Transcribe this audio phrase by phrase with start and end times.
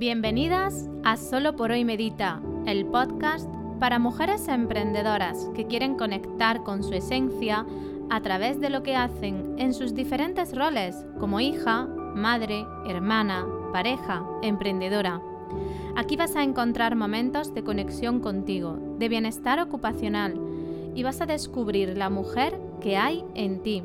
[0.00, 3.46] Bienvenidas a Solo por hoy Medita, el podcast
[3.78, 7.66] para mujeres emprendedoras que quieren conectar con su esencia
[8.08, 11.84] a través de lo que hacen en sus diferentes roles como hija,
[12.14, 15.20] madre, hermana, pareja, emprendedora.
[15.96, 20.40] Aquí vas a encontrar momentos de conexión contigo, de bienestar ocupacional
[20.94, 23.82] y vas a descubrir la mujer que hay en ti.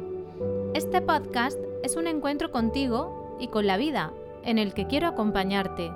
[0.74, 4.14] Este podcast es un encuentro contigo y con la vida
[4.46, 5.92] en el que quiero acompañarte.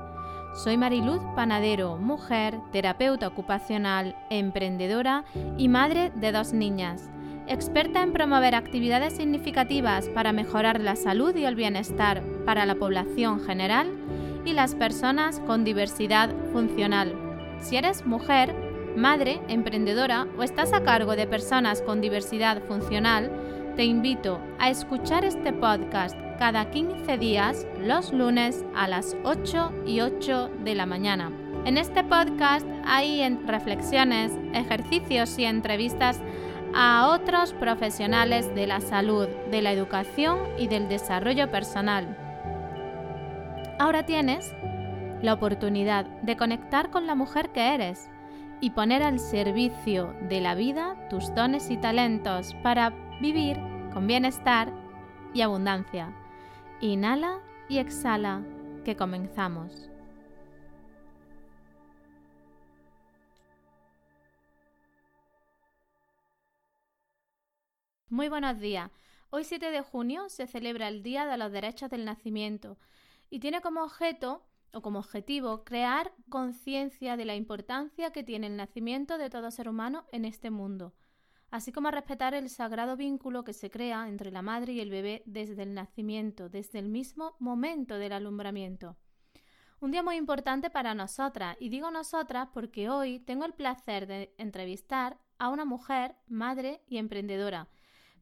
[0.53, 5.23] Soy Mariluz Panadero, mujer, terapeuta ocupacional, emprendedora
[5.57, 7.09] y madre de dos niñas,
[7.47, 13.39] experta en promover actividades significativas para mejorar la salud y el bienestar para la población
[13.39, 13.87] general
[14.43, 17.15] y las personas con diversidad funcional.
[17.61, 18.53] Si eres mujer,
[18.97, 23.31] madre, emprendedora o estás a cargo de personas con diversidad funcional,
[23.75, 29.99] te invito a escuchar este podcast cada 15 días los lunes a las 8 y
[29.99, 31.31] 8 de la mañana.
[31.65, 36.21] En este podcast hay reflexiones, ejercicios y entrevistas
[36.73, 42.17] a otros profesionales de la salud, de la educación y del desarrollo personal.
[43.77, 44.55] Ahora tienes
[45.21, 48.09] la oportunidad de conectar con la mujer que eres
[48.61, 53.59] y poner al servicio de la vida tus dones y talentos para vivir
[53.93, 54.71] con bienestar
[55.33, 56.13] y abundancia.
[56.81, 58.41] Inhala y exhala,
[58.85, 59.89] que comenzamos.
[68.07, 68.89] Muy buenos días.
[69.29, 72.77] Hoy 7 de junio se celebra el Día de los Derechos del Nacimiento
[73.29, 78.55] y tiene como objeto o como objetivo crear conciencia de la importancia que tiene el
[78.55, 80.93] nacimiento de todo ser humano en este mundo
[81.51, 84.89] así como a respetar el sagrado vínculo que se crea entre la madre y el
[84.89, 88.97] bebé desde el nacimiento, desde el mismo momento del alumbramiento.
[89.81, 94.33] Un día muy importante para nosotras, y digo nosotras porque hoy tengo el placer de
[94.37, 97.69] entrevistar a una mujer, madre y emprendedora.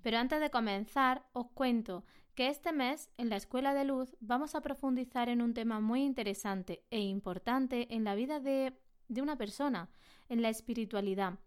[0.03, 2.05] Pero antes de comenzar, os cuento
[2.35, 6.03] que este mes en la Escuela de Luz vamos a profundizar en un tema muy
[6.03, 9.89] interesante e importante en la vida de, de una persona,
[10.29, 11.39] en la espiritualidad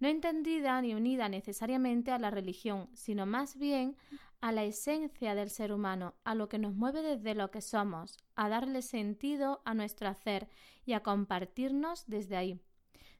[0.00, 3.96] no entendida ni unida necesariamente a la religión, sino más bien
[4.40, 8.16] a la esencia del ser humano, a lo que nos mueve desde lo que somos,
[8.36, 10.48] a darle sentido a nuestro hacer
[10.84, 12.60] y a compartirnos desde ahí.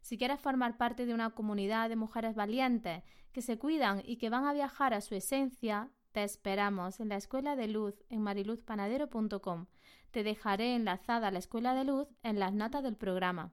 [0.00, 3.03] Si quieres formar parte de una comunidad de mujeres valientes
[3.33, 7.17] que se cuidan y que van a viajar a su esencia, te esperamos en la
[7.17, 9.67] Escuela de Luz en mariluzpanadero.com.
[10.11, 13.53] Te dejaré enlazada a la Escuela de Luz en las notas del programa.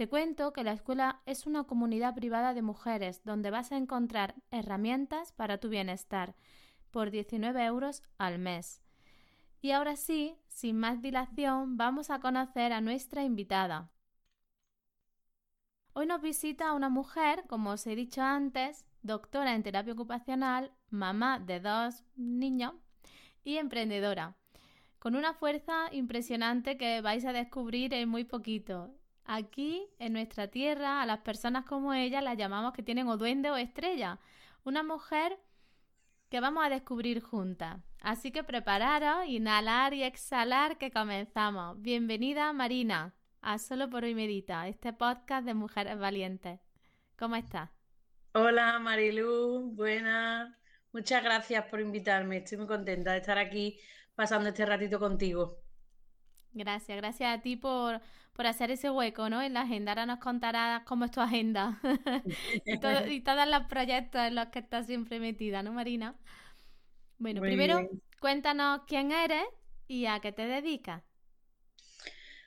[0.00, 4.34] Te cuento que la escuela es una comunidad privada de mujeres donde vas a encontrar
[4.50, 6.34] herramientas para tu bienestar
[6.90, 8.80] por 19 euros al mes.
[9.60, 13.90] Y ahora sí, sin más dilación, vamos a conocer a nuestra invitada.
[15.92, 21.40] Hoy nos visita una mujer, como os he dicho antes, doctora en terapia ocupacional, mamá
[21.40, 22.72] de dos niños
[23.44, 24.34] y emprendedora,
[24.98, 28.94] con una fuerza impresionante que vais a descubrir en muy poquito.
[29.24, 33.50] Aquí, en nuestra tierra, a las personas como ella las llamamos que tienen o duende
[33.50, 34.18] o estrella.
[34.64, 35.38] Una mujer
[36.28, 37.78] que vamos a descubrir juntas.
[38.00, 41.80] Así que prepararos, inhalar y exhalar que comenzamos.
[41.80, 46.60] Bienvenida Marina a Solo por hoy Medita, este podcast de mujeres valientes.
[47.18, 47.70] ¿Cómo estás?
[48.32, 50.54] Hola Marilu, buenas.
[50.92, 52.38] Muchas gracias por invitarme.
[52.38, 53.78] Estoy muy contenta de estar aquí
[54.14, 55.58] pasando este ratito contigo.
[56.52, 58.00] Gracias, gracias a ti por,
[58.40, 59.42] por hacer ese hueco, ¿no?
[59.42, 59.92] En la agenda.
[59.92, 61.78] Ahora nos contarás cómo es tu agenda
[62.64, 66.16] y, todos los proyectos en los que estás siempre metida, ¿no, Marina?
[67.18, 67.86] Bueno, primero
[68.18, 69.44] cuéntanos quién eres
[69.88, 71.02] y a qué te dedicas.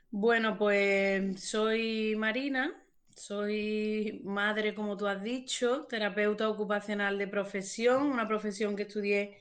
[0.09, 2.73] Bueno, pues soy Marina,
[3.15, 9.37] soy madre, como tú has dicho, terapeuta ocupacional de profesión, una profesión que estudié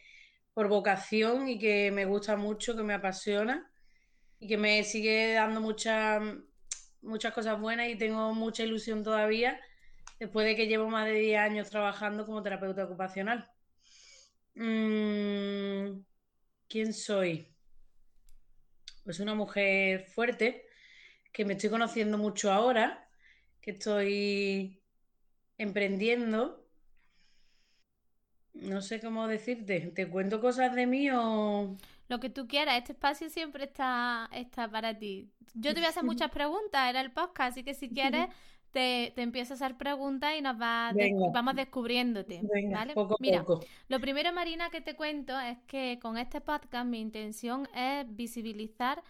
[0.53, 3.73] por vocación y que me gusta mucho, que me apasiona
[4.39, 6.21] y que me sigue dando muchas
[7.03, 9.61] muchas cosas buenas y tengo mucha ilusión todavía
[10.19, 13.51] después de que llevo más de 10 años trabajando como terapeuta ocupacional.
[14.55, 16.03] Mm,
[16.69, 17.49] ¿Quién soy?
[19.05, 20.65] Pues una mujer fuerte,
[21.33, 23.09] que me estoy conociendo mucho ahora,
[23.61, 24.81] que estoy
[25.59, 26.65] emprendiendo.
[28.55, 29.81] No sé cómo decirte.
[29.95, 31.77] ¿Te cuento cosas de mí o...?
[32.09, 32.79] Lo que tú quieras.
[32.79, 35.31] Este espacio siempre está, está para ti.
[35.55, 38.29] Yo te voy a hacer muchas preguntas, era el podcast, así que si quieres
[38.73, 40.93] te, te empiezo a hacer preguntas y nos va
[41.33, 42.43] vamos descubriéndote.
[42.73, 42.95] ¿vale?
[43.21, 43.45] Mira,
[43.89, 49.03] lo primero, Marina, que te cuento es que con este podcast mi intención es visibilizar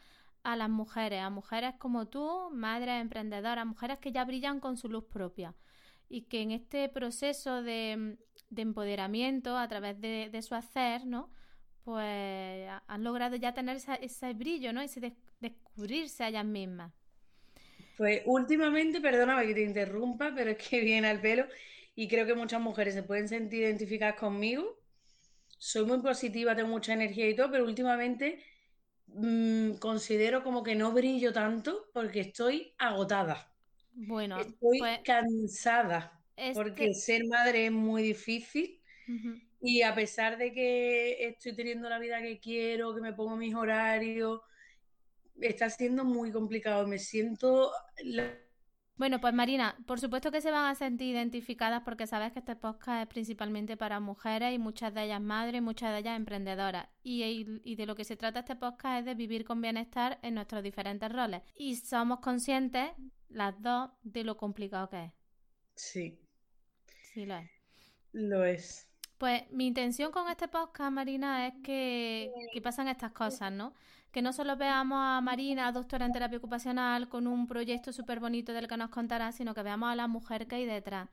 [0.43, 4.89] a las mujeres, a mujeres como tú, madres emprendedoras, mujeres que ya brillan con su
[4.89, 5.55] luz propia
[6.09, 8.19] y que en este proceso de,
[8.55, 11.31] empoderamiento a través de, su hacer, ¿no?
[11.85, 14.81] Pues han logrado ya tener ese brillo, ¿no?
[14.81, 16.93] Ese descubrirse a ellas mismas.
[17.97, 21.47] Pues últimamente, perdóname que te interrumpa, pero es que viene al pelo
[21.95, 24.79] y creo que muchas mujeres se pueden sentir identificadas conmigo.
[25.59, 28.43] Soy muy positiva, tengo mucha energía y todo, pero últimamente
[29.07, 33.53] mm, considero como que no brillo tanto porque estoy agotada.
[33.95, 36.21] Bueno, estoy pues cansada
[36.55, 38.81] porque ser madre es muy difícil.
[39.63, 43.55] Y a pesar de que estoy teniendo la vida que quiero, que me pongo mis
[43.55, 44.41] horarios,
[45.41, 46.87] está siendo muy complicado.
[46.87, 47.71] Me siento
[49.03, 52.55] bueno, pues Marina, por supuesto que se van a sentir identificadas porque sabes que este
[52.55, 56.89] podcast es principalmente para mujeres y muchas de ellas madres, muchas de ellas emprendedoras.
[57.03, 57.25] Y,
[57.65, 60.63] y, de lo que se trata este podcast es de vivir con bienestar en nuestros
[60.63, 61.43] diferentes roles.
[61.57, 62.91] Y somos conscientes,
[63.29, 65.13] las dos, de lo complicado que es.
[65.75, 66.21] Sí.
[67.13, 67.51] Sí, lo es.
[68.13, 68.92] Lo es.
[69.23, 73.73] Pues mi intención con este podcast, Marina, es que, pasan estas cosas, ¿no?
[74.11, 78.53] Que no solo veamos a Marina, doctora en terapia ocupacional, con un proyecto súper bonito
[78.53, 81.09] del que nos contará, sino que veamos a la mujer que hay detrás.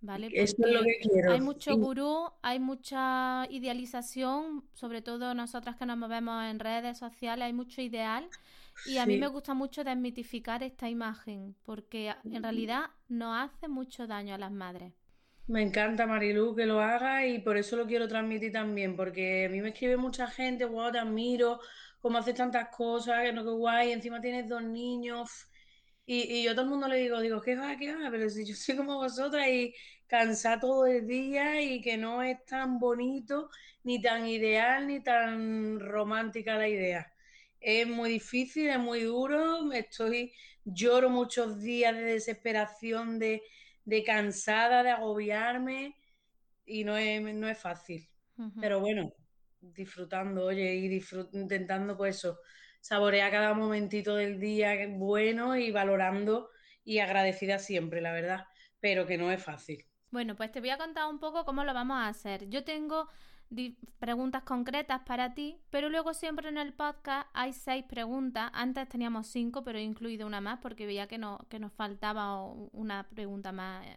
[0.00, 0.30] ¿Vale?
[0.32, 1.32] es lo que quiero.
[1.32, 7.44] Hay mucho gurú, hay mucha idealización, sobre todo nosotras que nos movemos en redes sociales,
[7.44, 8.26] hay mucho ideal.
[8.86, 14.06] Y a mí me gusta mucho desmitificar esta imagen, porque en realidad nos hace mucho
[14.06, 14.94] daño a las madres.
[15.50, 19.48] Me encanta, Marilu, que lo haga y por eso lo quiero transmitir también, porque a
[19.48, 21.58] mí me escribe mucha gente, wow, te admiro,
[22.00, 25.48] cómo haces tantas cosas, que no, que guay, encima tienes dos niños.
[26.06, 28.10] Y, yo a todo el mundo le digo, digo, ¿qué va, qué va?
[28.12, 29.74] Pero si yo soy como vosotras y
[30.06, 33.50] cansada todo el día y que no es tan bonito,
[33.82, 37.12] ni tan ideal, ni tan romántica la idea.
[37.60, 40.32] Es muy difícil, es muy duro, estoy,
[40.64, 43.42] lloro muchos días de desesperación, de
[43.84, 45.96] de cansada, de agobiarme
[46.64, 48.08] y no es, no es fácil.
[48.60, 49.12] Pero bueno,
[49.60, 52.38] disfrutando, oye, y intentando pues eso,
[52.80, 56.50] saborear cada momentito del día bueno y valorando
[56.84, 58.46] y agradecida siempre, la verdad,
[58.80, 59.86] pero que no es fácil.
[60.10, 62.48] Bueno, pues te voy a contar un poco cómo lo vamos a hacer.
[62.48, 63.08] Yo tengo
[63.98, 68.50] preguntas concretas para ti, pero luego siempre en el podcast hay seis preguntas.
[68.54, 72.44] Antes teníamos cinco, pero he incluido una más porque veía que, no, que nos faltaba
[72.44, 73.96] una pregunta más eh,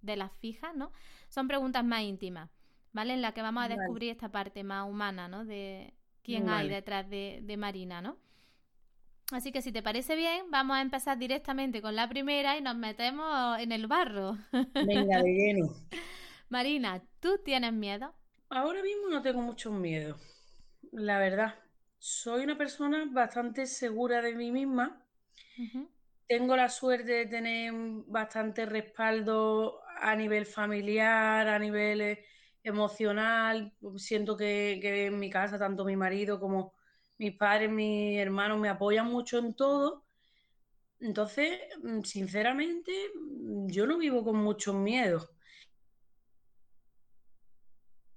[0.00, 0.92] de las fijas, ¿no?
[1.28, 2.50] Son preguntas más íntimas,
[2.92, 3.14] ¿vale?
[3.14, 5.44] En las que vamos a descubrir esta parte más humana, ¿no?
[5.44, 8.16] De quién hay detrás de, de Marina, ¿no?
[9.32, 12.76] Así que si te parece bien, vamos a empezar directamente con la primera y nos
[12.76, 14.36] metemos en el barro.
[14.74, 15.72] Venga, de lleno.
[16.50, 18.14] Marina, ¿tú tienes miedo?
[18.54, 20.18] Ahora mismo no tengo mucho miedo,
[20.90, 21.54] la verdad.
[21.98, 25.02] Soy una persona bastante segura de mí misma.
[26.28, 27.72] Tengo la suerte de tener
[28.08, 32.24] bastante respaldo a nivel familiar, a nivel eh,
[32.62, 33.72] emocional.
[33.96, 36.74] Siento que, que en mi casa, tanto mi marido como
[37.16, 40.04] mis padres, mis hermanos me apoyan mucho en todo.
[41.00, 41.58] Entonces,
[42.04, 42.92] sinceramente,
[43.68, 45.30] yo no vivo con muchos miedos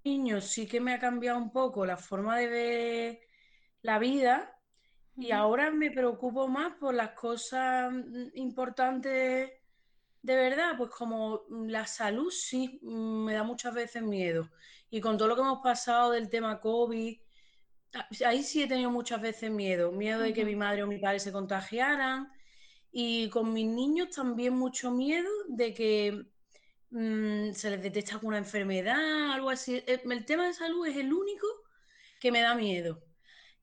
[0.06, 3.20] niños sí que me ha cambiado un poco la forma de ver
[3.82, 4.56] la vida
[5.18, 9.52] y ahora me preocupo más por las cosas mm, importantes
[10.22, 14.50] de verdad, pues como la salud sí mm, me da muchas veces miedo.
[14.90, 17.20] Y con todo lo que hemos pasado del tema COVID,
[17.94, 19.92] ah, ahí sí he tenido muchas veces miedo.
[19.92, 22.32] Miedo de que mi madre o mi padre se contagiaran.
[22.92, 26.26] Y con mis niños también mucho miedo de que
[26.92, 29.76] Mm, se les detecta alguna enfermedad, algo así.
[29.88, 31.48] Eh, el, tema de salud es el único
[32.20, 33.04] que me da miedo.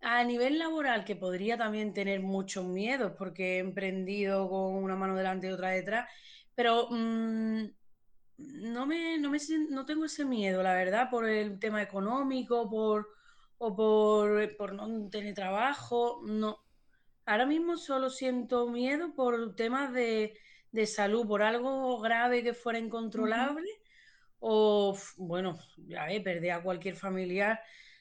[0.02, 5.16] A nivel laboral, que podría también tener muchos miedos, porque he emprendido con una mano
[5.16, 6.08] delante y otra detrás,
[6.54, 7.64] pero mm,
[8.38, 9.38] no, me, no, me,
[9.70, 13.08] no tengo ese miedo, la verdad, por el tema económico, por,
[13.58, 16.58] o por, por no tener trabajo, no.
[17.26, 20.36] Ahora mismo solo siento miedo por temas de,
[20.72, 23.68] de salud por algo grave que fuera incontrolable
[24.40, 27.60] o, bueno, ya he perder a cualquier familiar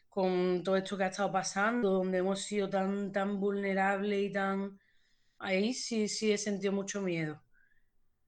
[0.10, 4.80] con todo esto que ha estado pasando, donde hemos sido tan, tan vulnerables y tan...
[5.38, 7.44] Ahí sí, sí he sentido mucho miedo.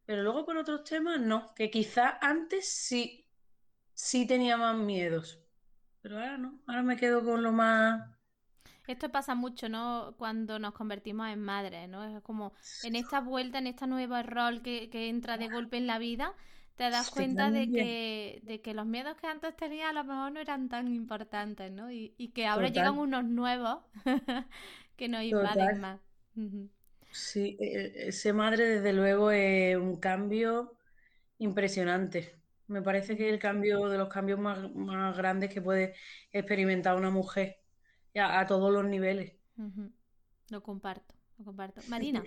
[0.05, 3.27] Pero luego por otros temas no, que quizás antes sí,
[3.93, 5.41] sí tenía más miedos.
[6.01, 8.12] Pero ahora no, ahora me quedo con lo más
[8.87, 10.15] esto pasa mucho, ¿no?
[10.17, 12.03] Cuando nos convertimos en madres, ¿no?
[12.03, 15.99] Es como en esta vuelta, en este nuevo rol que, entra de golpe en la
[15.99, 16.33] vida,
[16.75, 20.31] te das cuenta de que, de que los miedos que antes tenías a lo mejor
[20.31, 21.91] no eran tan importantes, ¿no?
[21.91, 23.79] Y, que ahora llegan unos nuevos
[24.97, 25.99] que nos invaden más.
[27.11, 30.75] Sí, e, e, ser madre desde luego es un cambio
[31.37, 32.35] impresionante.
[32.67, 34.59] Me parece que es el cambio de los cambios más,
[35.15, 35.93] grandes que puede
[36.31, 37.62] experimentar una mujer
[38.15, 39.33] a, todos los niveles.
[40.49, 41.81] Lo comparto, lo comparto.
[41.87, 42.23] Marina,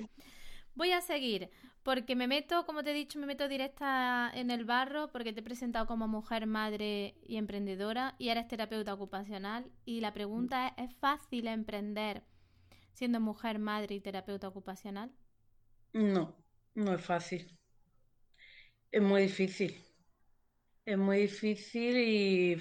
[0.74, 1.50] voy a seguir
[1.82, 5.40] porque me meto, como te he dicho, me meto directa en el barro porque te
[5.40, 10.90] he presentado como mujer, madre y emprendedora y eres terapeuta ocupacional y la pregunta es,
[10.90, 12.24] ¿es fácil emprender
[12.92, 15.12] siendo mujer, madre y terapeuta ocupacional?
[15.92, 16.34] No,
[16.74, 17.56] no es fácil.
[18.90, 19.76] Es muy difícil.
[20.84, 22.56] Es muy difícil y,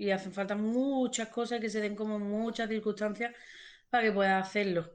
[0.00, 3.34] y hacen falta muchas cosas que se den como muchas circunstancias
[3.90, 4.90] para que puedas hacerlo.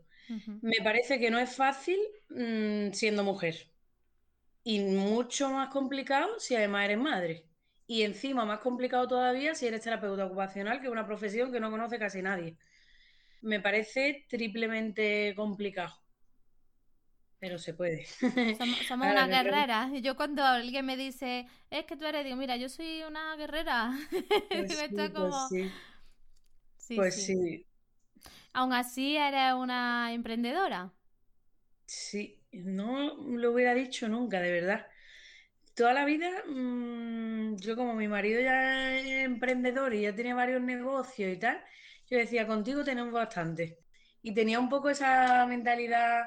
[0.62, 3.56] Me parece que no es fácil mm, siendo mujer.
[4.64, 7.46] Y mucho más complicado si además eres madre.
[7.88, 11.70] Y encima más complicado todavía si eres terapeuta ocupacional, que es una profesión que no
[11.70, 12.58] conoce casi nadie
[13.46, 15.94] me parece triplemente complicado.
[17.46, 18.06] Pero se puede.
[18.88, 19.92] Somos, una guerrera.
[19.94, 23.36] Y yo cuando alguien me dice, es que tú eres, digo, mira, yo soy una
[23.36, 23.92] guerrera.
[24.50, 25.48] Pues sí, pues como...
[26.78, 26.96] sí.
[26.96, 27.68] pues sí.
[28.54, 30.92] Aún así eres una emprendedora.
[31.86, 34.88] Sí, no lo hubiera dicho nunca, de verdad.
[35.76, 40.64] Toda la vida, mm, yo como mi marido ya es emprendedor y ya tiene varios
[40.64, 41.64] negocios y tal,
[42.10, 43.78] yo decía, contigo tenemos bastante.
[44.24, 46.24] Y tenía un poco esa mentalidad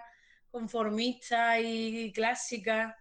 [0.51, 2.97] conformista y clásica,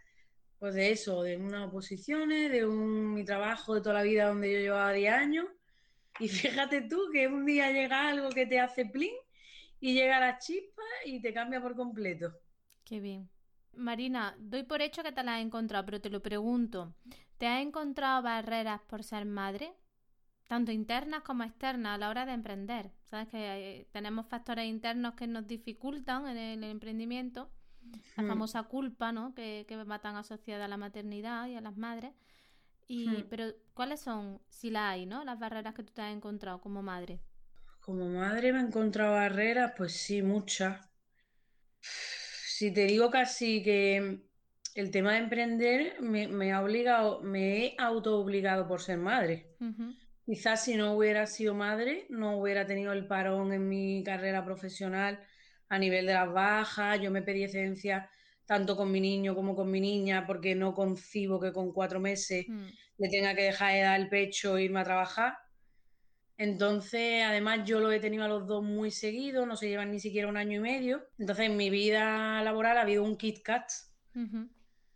[0.60, 4.52] pues de eso, de unas oposiciones, de un, mi trabajo de toda la vida donde
[4.52, 5.46] yo llevaba 10 años.
[6.20, 9.14] Y fíjate tú que un día llega algo que te hace plin
[9.80, 12.34] y llega la chispa y te cambia por completo.
[12.84, 13.30] Qué bien.
[13.74, 16.96] Marina, doy por hecho que te la has encontrado, pero te lo pregunto.
[17.38, 19.76] ¿Te has encontrado barreras por ser madre?
[20.48, 22.92] tanto internas como externas a la hora de emprender.
[23.10, 27.50] Sabes que tenemos factores internos que nos dificultan en el, emprendimiento,
[28.18, 28.28] la hmm.
[28.28, 29.34] famosa culpa, ¿no?
[29.34, 32.14] Que, que, va tan asociada a la maternidad y a las madres.
[32.88, 33.28] Y, hmm.
[33.30, 35.24] Pero, ¿cuáles son, si la hay, ¿no?
[35.24, 37.22] Las barreras que tú te has encontrado como madre.
[37.80, 40.86] Como madre me he encontrado barreras, pues sí, muchas.
[41.80, 44.28] Si te digo casi que
[44.76, 49.56] el tema de emprender me, ha obligado, me he auto obligado por ser madre.
[50.28, 55.24] Quizás si no hubiera sido madre, no hubiera tenido el parón en mi carrera profesional
[55.70, 57.00] a nivel de las bajas.
[57.00, 58.10] Yo me pedí excedencia
[58.46, 62.46] tanto con mi niño como con mi niña, porque no concibo que con cuatro meses
[62.46, 62.68] mm.
[62.98, 65.38] le tenga que dejar de dar el pecho e irme a trabajar.
[66.36, 70.02] Entonces, además, yo lo he tenido a los dos muy seguidos, no se llevan ni
[70.02, 71.08] siquiera un año y medio.
[71.18, 73.72] Entonces, en mi vida laboral ha habido un Kit Kat.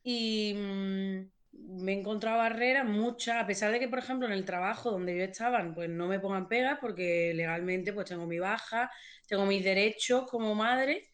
[0.04, 0.56] Y.
[0.58, 4.92] Mm, me he encontrado barreras muchas, a pesar de que, por ejemplo, en el trabajo
[4.92, 8.92] donde yo estaba, pues no me pongan pegas porque legalmente pues tengo mi baja,
[9.28, 11.08] tengo mis derechos como madre,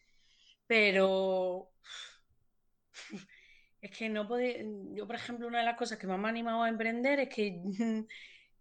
[0.66, 1.70] pero
[3.80, 4.56] es que no podía,
[4.94, 7.28] yo por ejemplo, una de las cosas que más me ha animado a emprender es
[7.28, 7.62] que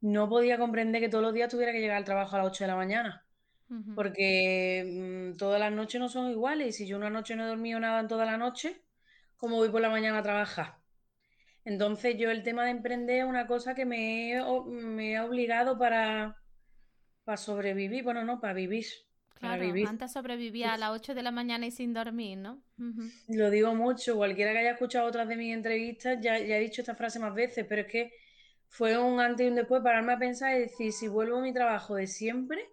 [0.02, 2.64] no podía comprender que todos los días tuviera que llegar al trabajo a las 8
[2.64, 3.24] de la mañana.
[3.94, 7.48] Porque mm, todas las noches no son iguales y si yo una noche no he
[7.48, 8.84] dormido nada en toda la noche,
[9.38, 10.78] ¿cómo voy por la mañana a trabajar?
[11.68, 16.38] Entonces yo el tema de emprender es una cosa que me, me ha obligado para,
[17.26, 18.86] para sobrevivir, bueno, no, para vivir.
[19.34, 22.64] Claro, antes sobrevivía a las 8 de la mañana y sin dormir, ¿no?
[23.28, 26.82] Lo digo mucho, cualquiera que haya escuchado otras de mis entrevistas ya, ya he dicho
[26.82, 28.14] esta frase más veces, pero es que
[28.70, 31.52] fue un antes y un después pararme a pensar y decir, si vuelvo a mi
[31.52, 32.66] trabajo de siempre,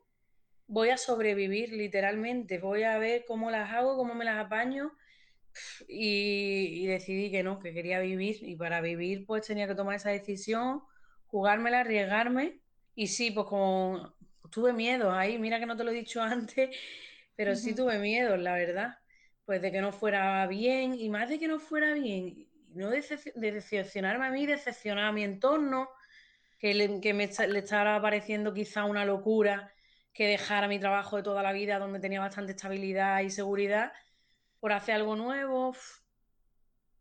[0.69, 4.93] voy a sobrevivir literalmente, voy a ver cómo las hago, cómo me las apaño
[5.89, 10.11] y, decidí que no, que quería vivir y para vivir pues tenía que tomar esa
[10.11, 10.83] decisión,
[11.27, 12.61] jugármela, arriesgarme
[12.95, 14.15] y sí, pues como
[14.51, 16.71] tuve miedo ahí, mira que no te lo he dicho antes,
[17.37, 18.99] pero sí tuve miedo, la verdad,
[19.45, 23.05] pues de que no fuera bien y más de que no fuera bien, no de,
[23.35, 25.89] decepcionarme a mí, decepcionar a mi entorno,
[26.59, 29.73] que, le, que me, le estaba pareciendo quizá una locura
[30.13, 33.93] que dejara mi trabajo de toda la vida donde tenía bastante estabilidad y seguridad
[34.65, 35.77] por hacer algo nuevo.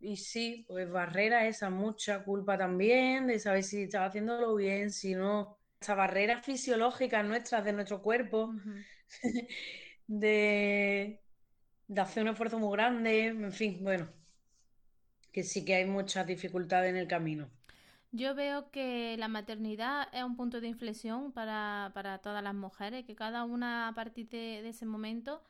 [0.01, 5.15] Y sí, pues barrera esa, mucha culpa también de saber si estaba haciéndolo bien, si
[5.15, 5.58] no.
[5.79, 8.53] Esa barrera fisiológica nuestras de nuestro cuerpo,
[10.08, 11.22] de,
[11.88, 14.12] de hacer un esfuerzo muy grande, en fin, bueno,
[15.32, 17.50] que sí que hay muchas dificultades en el camino.
[18.12, 23.05] Yo veo que la maternidad es un punto de inflexión para, para todas las mujeres,
[23.05, 25.41] que cada una a partir de ese momento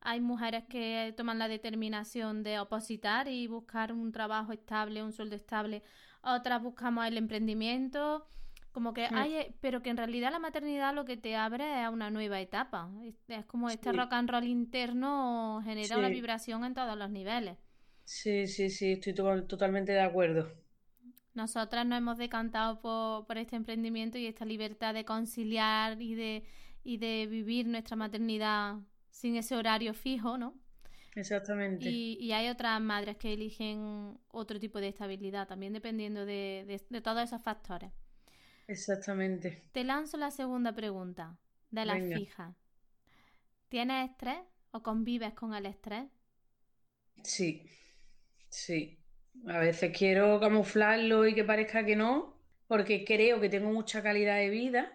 [0.00, 5.36] hay mujeres que toman la determinación de opositar y buscar un trabajo estable, un sueldo
[5.36, 5.82] estable.
[6.22, 8.26] Otras buscamos el emprendimiento
[8.72, 9.14] Como que Mm.
[9.16, 12.40] hay, pero que en realidad la maternidad lo que te abre es a una nueva
[12.40, 12.88] etapa.
[13.28, 13.96] Es, como este Sí.
[13.96, 16.14] rock and roll interno genera una Sí.
[16.14, 17.58] vibración en todos los niveles.
[18.04, 20.52] Sí, sí, sí, estoy to- totalmente de acuerdo.
[21.34, 26.44] Nosotras nos hemos decantado por, por este emprendimiento y esta libertad de conciliar y de,
[26.82, 28.76] y de vivir nuestra maternidad
[29.10, 30.54] sin ese horario fijo, ¿no?
[31.14, 31.88] Exactamente.
[31.92, 36.82] Y, y hay otras madres que eligen otro tipo de estabilidad, también dependiendo de, de-
[36.88, 37.90] de todos esos factores.
[38.66, 39.48] Exactamente.
[39.72, 41.36] Te lanzo la segunda pregunta
[41.72, 42.06] de las Venga.
[42.06, 42.54] fijas.
[43.70, 44.38] ¿Tienes estrés
[44.70, 46.10] o convives con el estrés?
[47.24, 47.66] Sí,
[48.50, 48.98] sí.
[49.48, 52.34] A veces quiero camuflarlo y que parezca que no,
[52.68, 54.92] porque creo que tengo mucha calidad de vida,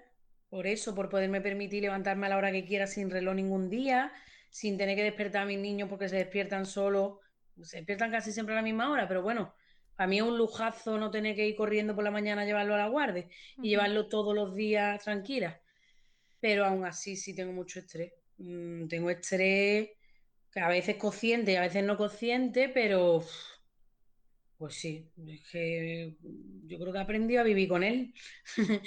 [0.50, 4.12] por eso, por poderme permitir levantarme a la hora que quiera sin reloj ningún día,
[4.50, 7.20] sin tener que despertar a mis niños porque se despiertan solos,
[7.62, 9.54] se despiertan casi siempre a la misma hora, pero bueno,
[9.96, 12.76] para mí es un lujazo no tener que ir corriendo por la mañana a llevarlo
[12.76, 13.28] a la guardia
[13.62, 15.62] y llevarlo todos los días tranquila.
[16.40, 18.14] Pero aún así sí tengo mucho estrés.
[18.38, 19.90] Mm, tengo estrés
[20.52, 23.24] que a veces consciente y a veces no consciente, pero
[24.58, 26.16] pues sí, es que
[26.66, 28.14] yo creo que he aprendido a vivir con él.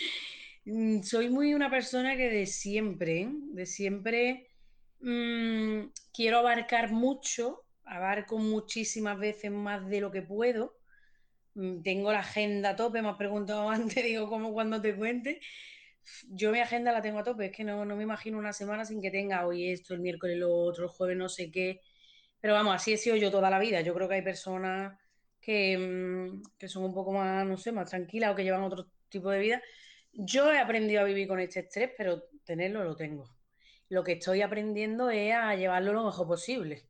[0.68, 4.48] Mm, Soy muy una persona que de siempre, de siempre
[5.00, 10.76] mm, quiero abarcar mucho, abarco muchísimas veces más de lo que puedo.
[11.54, 15.40] Mm, Tengo la agenda a tope, me has preguntado antes, digo, ¿cómo cuando te cuente?
[16.30, 18.84] Yo mi agenda la tengo a tope, es que no, no me imagino una semana
[18.84, 21.80] sin que tenga hoy esto, el miércoles lo otro, el jueves no sé qué.
[22.40, 23.80] Pero vamos, así he sido yo toda la vida.
[23.82, 24.98] Yo creo que hay personas
[25.40, 29.30] que, que son un poco más, no sé, más tranquilas o que llevan otro tipo
[29.30, 29.62] de vida.
[30.12, 33.24] Yo he aprendido a vivir con este estrés, pero tenerlo lo tengo.
[33.88, 36.88] Lo que estoy aprendiendo es a llevarlo lo mejor posible.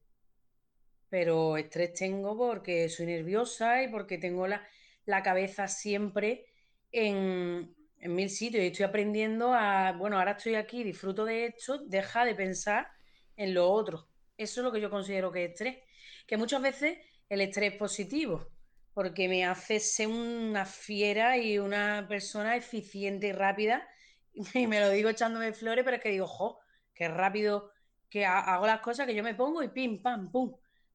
[1.09, 4.67] Pero estrés tengo porque soy nerviosa y porque tengo la,
[5.05, 6.47] la cabeza siempre
[6.93, 8.63] en, en mil sitios.
[8.63, 12.89] Y estoy aprendiendo a, bueno, ahora estoy aquí, disfruto de esto, deja de pensar
[13.37, 14.09] en lo otro.
[14.37, 15.79] Eso es lo que yo considero que es estrés.
[16.27, 18.53] Que muchas veces el estrés es positivo,
[18.99, 23.87] porque me hace ser una fiera y una persona eficiente y rápida.
[24.55, 26.61] Y me lo digo echándome flores, pero es que digo, jo,
[26.95, 27.71] qué rápido
[28.11, 30.55] que ha- hago las cosas que yo me pongo y pim, pam, pum.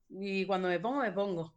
[0.09, 1.53] Y cuando me pongo, me pongo.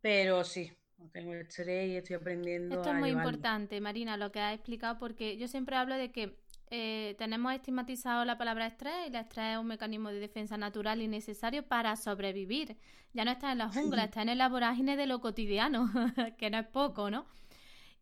[0.00, 0.70] Pero sí,
[1.12, 3.46] tengo estrés y estoy aprendiendo Esto es muy llevarlo.
[3.50, 6.39] importante, Marina, lo que has explicado, porque yo siempre hablo de que
[6.70, 11.02] eh, tenemos estigmatizado la palabra estrés y el estrés es un mecanismo de defensa natural
[11.02, 12.76] y necesario para sobrevivir.
[13.12, 15.90] Ya no está en la jungla, está en la vorágine de lo cotidiano,
[16.38, 17.26] que no es poco, ¿no?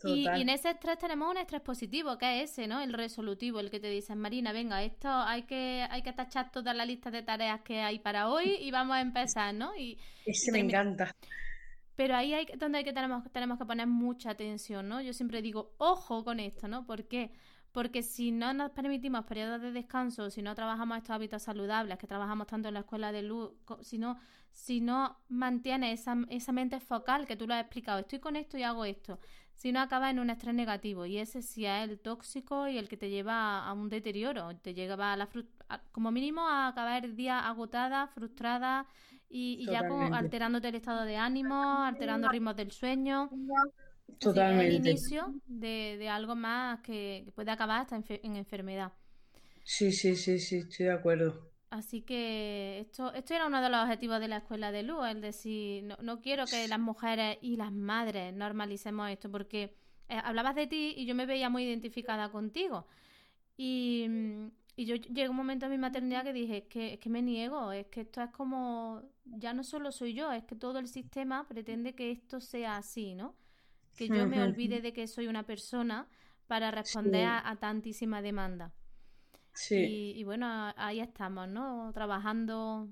[0.05, 2.81] Y, en ese estrés tenemos un estrés positivo, que es ese, ¿no?
[2.81, 6.73] El resolutivo, el que te dicen, Marina, venga, esto hay que, hay que tachar toda
[6.73, 9.75] la lista de tareas que hay para hoy y vamos a empezar, ¿no?
[9.77, 11.11] Y, Ese y me encanta.
[11.97, 15.01] pero ahí hay donde hay que tenemos, tenemos que poner mucha atención, ¿no?
[15.01, 16.87] Yo siempre digo, ojo con esto, ¿no?
[16.87, 17.33] ¿Por qué?
[17.73, 22.07] Porque si no nos permitimos periodos de descanso, si no trabajamos estos hábitos saludables, que
[22.07, 23.53] trabajamos tanto en la escuela de luz,
[23.83, 24.19] si no,
[24.53, 28.59] si no mantienes esa, esa mente focal que tú lo has explicado, estoy con esto
[28.59, 29.19] y hago esto,
[29.55, 32.89] si no acaba en un estrés negativo y ese sí es el tóxico y el
[32.89, 35.29] que te lleva a un deterioro, te lleva a la
[35.69, 38.87] a- como mínimo a acabar el día agotada, frustrada
[39.29, 39.81] y, y ya
[40.13, 41.55] alterándote el estado de ánimo,
[41.85, 43.35] alterando ritmos del sueño.
[44.17, 44.73] Decir, es el Totalmente.
[44.73, 48.93] inicio de, de algo más que, puede acabar hasta enfe- en enfermedad.
[49.63, 51.53] Sí, sí, sí, sí, estoy de acuerdo.
[51.71, 55.21] Así que esto, esto era uno de los objetivos de la escuela de luz, el
[55.21, 59.75] decir, no, no quiero que las mujeres y las madres normalicemos esto, porque
[60.09, 62.87] eh, hablabas de ti y yo me veía muy identificada contigo.
[63.57, 64.07] Y,
[64.77, 67.23] y yo llegué un momento en mi maternidad que dije, es que, es que me
[67.23, 70.89] niego, es que esto es como, ya no solo soy yo, es que todo el
[70.89, 73.37] sistema pretende que esto sea así, ¿no?
[73.99, 76.09] Que yo me olvide de que soy una persona
[76.47, 77.33] para responder Sí.
[77.33, 78.73] a, a tantísima demanda.
[79.53, 81.93] Sí, Y, y bueno, ahí estamos, ¿no?
[81.93, 82.89] Trabajando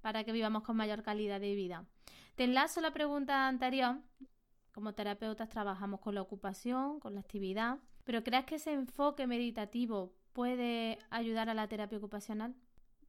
[0.00, 1.86] para que vivamos con mayor calidad de vida.
[2.36, 3.96] Te enlazo la pregunta anterior.
[4.72, 10.14] Como terapeutas trabajamos con la ocupación, con la actividad, pero ¿crees que ese enfoque meditativo
[10.32, 12.54] puede ayudar a la terapia ocupacional?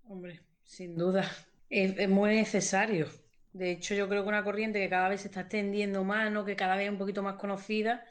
[0.04, 1.30] hombre, sin duda.
[1.70, 3.08] Es, es muy necesario.
[3.52, 6.46] De hecho, yo creo que una corriente que cada vez se está extendiendo más, ¿no?
[6.46, 8.06] Que cada vez es un poquito más conocida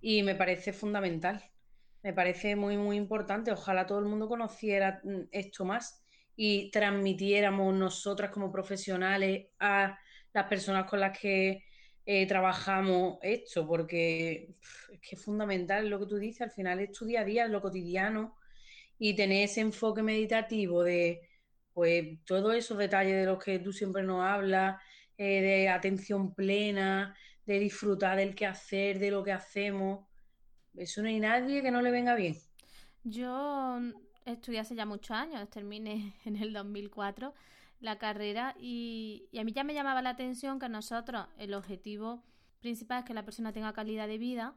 [0.00, 1.44] y me parece fundamental.
[2.02, 3.52] Me parece muy, muy importante.
[3.52, 6.02] Ojalá todo el mundo conociera mm, esto más
[6.36, 9.98] y transmitiéramos nosotras como profesionales a
[10.32, 11.64] las personas con las que
[12.06, 14.56] eh, trabajamos esto, porque
[14.92, 17.44] es que es fundamental lo que tú dices, al final es tu día a día,
[17.44, 18.36] es lo cotidiano,
[18.98, 21.29] y tener ese enfoque meditativo de
[21.72, 24.80] pues todos esos detalles de los que tú siempre nos hablas,
[25.16, 27.14] eh, de atención plena,
[27.46, 30.06] de disfrutar del quehacer, de lo que hacemos,
[30.74, 32.36] Eso no hay nadie que no le venga bien.
[33.02, 33.80] Yo
[34.24, 37.34] estudié hace ya muchos años, terminé en el 2004
[37.80, 42.22] la carrera y, y, a mí ya me llamaba la atención que nosotros el objetivo
[42.60, 44.54] principal es que la persona tenga calidad de vida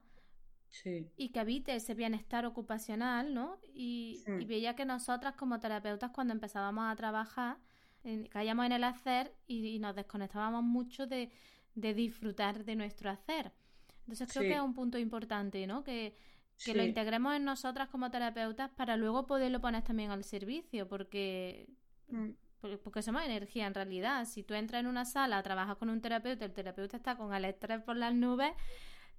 [1.18, 3.60] y que habite ese bienestar ocupacional, ¿no?
[3.74, 7.58] Y, veía que nosotras como terapeutas cuando empezábamos a trabajar
[8.30, 11.32] caíamos en el hacer y, nos desconectábamos mucho de,
[11.76, 13.52] disfrutar de nuestro hacer.
[14.02, 15.84] Entonces creo que es un punto importante, ¿no?
[15.84, 16.18] Que,
[16.64, 21.68] que lo integremos en nosotras como terapeutas para luego poderlo poner también al servicio, porque,
[22.10, 22.30] mm.
[22.84, 24.26] porque somos energía en realidad.
[24.26, 27.46] Si tú entras en una sala, trabajas con un terapeuta, el terapeuta está con el
[27.46, 28.52] estrés por las nubes,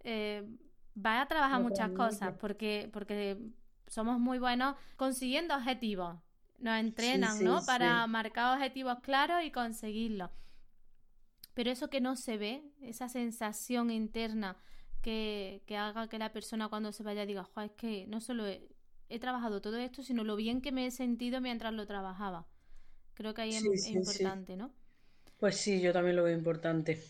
[0.05, 0.47] eh,
[0.94, 3.38] va a trabajar muchas cosas, porque, porque
[3.87, 6.16] somos muy buenos consiguiendo objetivos.
[6.59, 7.64] Nos entrenan, ¿no?
[7.66, 10.30] Para marcar objetivos claros y conseguirlos.
[11.52, 14.57] Pero eso que no se ve, esa sensación interna
[15.02, 18.68] que, haga que la persona cuando se vaya diga, es que no solo he,
[19.20, 22.46] trabajado todo esto, sino lo bien que me he sentido mientras lo trabajaba.
[23.14, 24.72] Creo que ahí es, importante, ¿no?
[25.38, 27.00] Pues sí, yo también lo veo importante.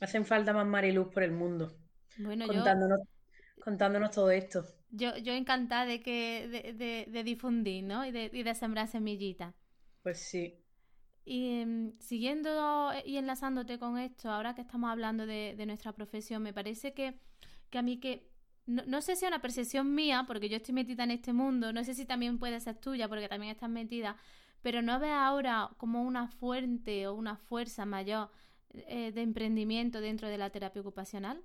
[0.00, 1.72] Hacen falta más Mariluz por el mundo.
[2.18, 3.00] Bueno, contándonos,
[3.62, 4.64] contándonos todo esto.
[4.90, 8.04] Yo, yo encantada de que de, difundir, ¿no?
[8.04, 9.54] Y de, y de sembrar semillitas.
[10.02, 10.58] Pues sí.
[11.24, 16.52] Y em, siguiendo y enlazándote con esto, ahora que estamos hablando de, nuestra profesión, me
[16.52, 17.18] parece que
[17.72, 18.30] que a mí que
[18.66, 21.82] no, sé si es una percepción mía, porque yo estoy metida en este mundo, no
[21.82, 24.16] sé si también puede ser tuya, porque también estás metida,
[24.60, 28.30] pero no ves ahora como una fuente o una fuerza mayor
[28.74, 31.42] eh, de emprendimiento dentro de la terapia ocupacional.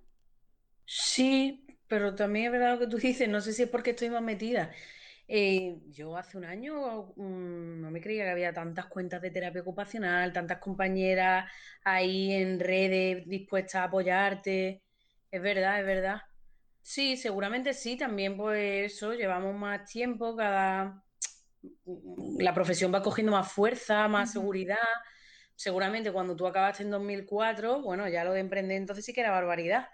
[0.89, 4.10] Sí, pero también es verdad lo que tú dices, no sé si es porque estoy
[4.10, 4.71] más metida.
[5.28, 9.62] Eh, yo hace un año mm, no me creía que había tantas cuentas de terapia
[9.62, 11.52] ocupacional, tantas compañeras
[11.84, 14.84] ahí en redes dispuestas a apoyarte.
[15.32, 16.21] Es verdad, es verdad.
[16.82, 21.04] Sí, seguramente sí, también pues eso, llevamos más tiempo, cada
[22.39, 24.78] la profesión va cogiendo más fuerza, más seguridad.
[25.56, 29.32] Seguramente cuando tú acabaste en 2004, bueno, ya lo de emprender entonces sí que era
[29.32, 29.88] barbaridad.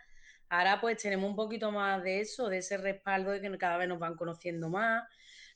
[0.54, 3.88] Ahora pues tenemos un poquito más de eso, de ese respaldo de que cada vez
[3.88, 5.04] nos van conociendo más.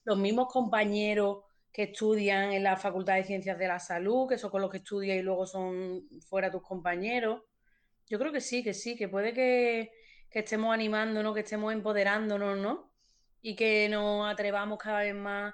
[0.03, 4.49] Los mismos compañeros que estudian en la Facultad de Ciencias de la Salud, que son
[4.49, 7.43] con los que estudias y luego son fuera tus compañeros.
[8.07, 9.91] Yo creo que sí, que sí, que puede que,
[10.31, 12.91] estemos animándonos, que estemos empoderándonos, ¿no?
[13.43, 15.53] Y que nos atrevamos cada vez más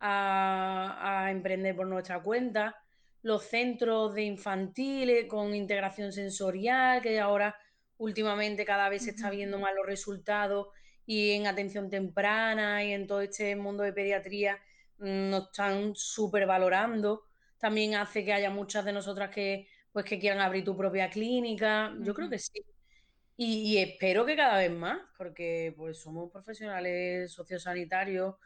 [0.00, 2.76] a, emprender por nuestra cuenta.
[3.22, 7.56] Los centros de infantiles con integración sensorial, que ahora
[7.98, 10.68] últimamente cada vez se está viendo más los resultados
[11.06, 14.58] y en atención temprana y en todo este mundo de pediatría
[14.98, 17.24] mm, nos están súper valorando.
[17.58, 21.94] También hace que haya muchas de nosotras que pues que quieran abrir tu propia clínica.
[22.00, 22.64] Yo creo que sí.
[23.36, 28.36] Y, espero que cada vez más, porque pues somos profesionales sociosanitarios,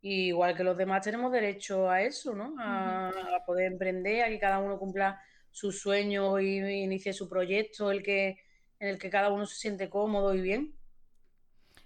[0.00, 2.54] y igual que los demás tenemos derecho a eso, ¿no?
[2.58, 3.12] A,
[3.46, 8.38] poder emprender, a que cada uno cumpla sus sueños y, inicie su proyecto, el que,
[8.80, 10.78] en el que cada uno se siente cómodo y bien.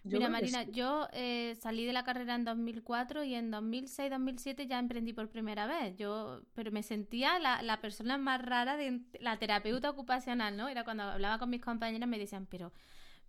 [0.04, 5.12] Mira, Marina, yo eh, salí de la carrera en 2004 y en 2006-2007 ya emprendí
[5.12, 5.96] por primera vez.
[5.96, 10.68] Yo, pero me sentía la, la, persona más rara de la terapeuta ocupacional, ¿no?
[10.68, 12.72] Era cuando hablaba con mis compañeras me decían, pero,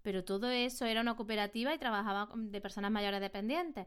[0.01, 3.85] pero todo eso era una cooperativa y trabajaba de personas mayores dependientes.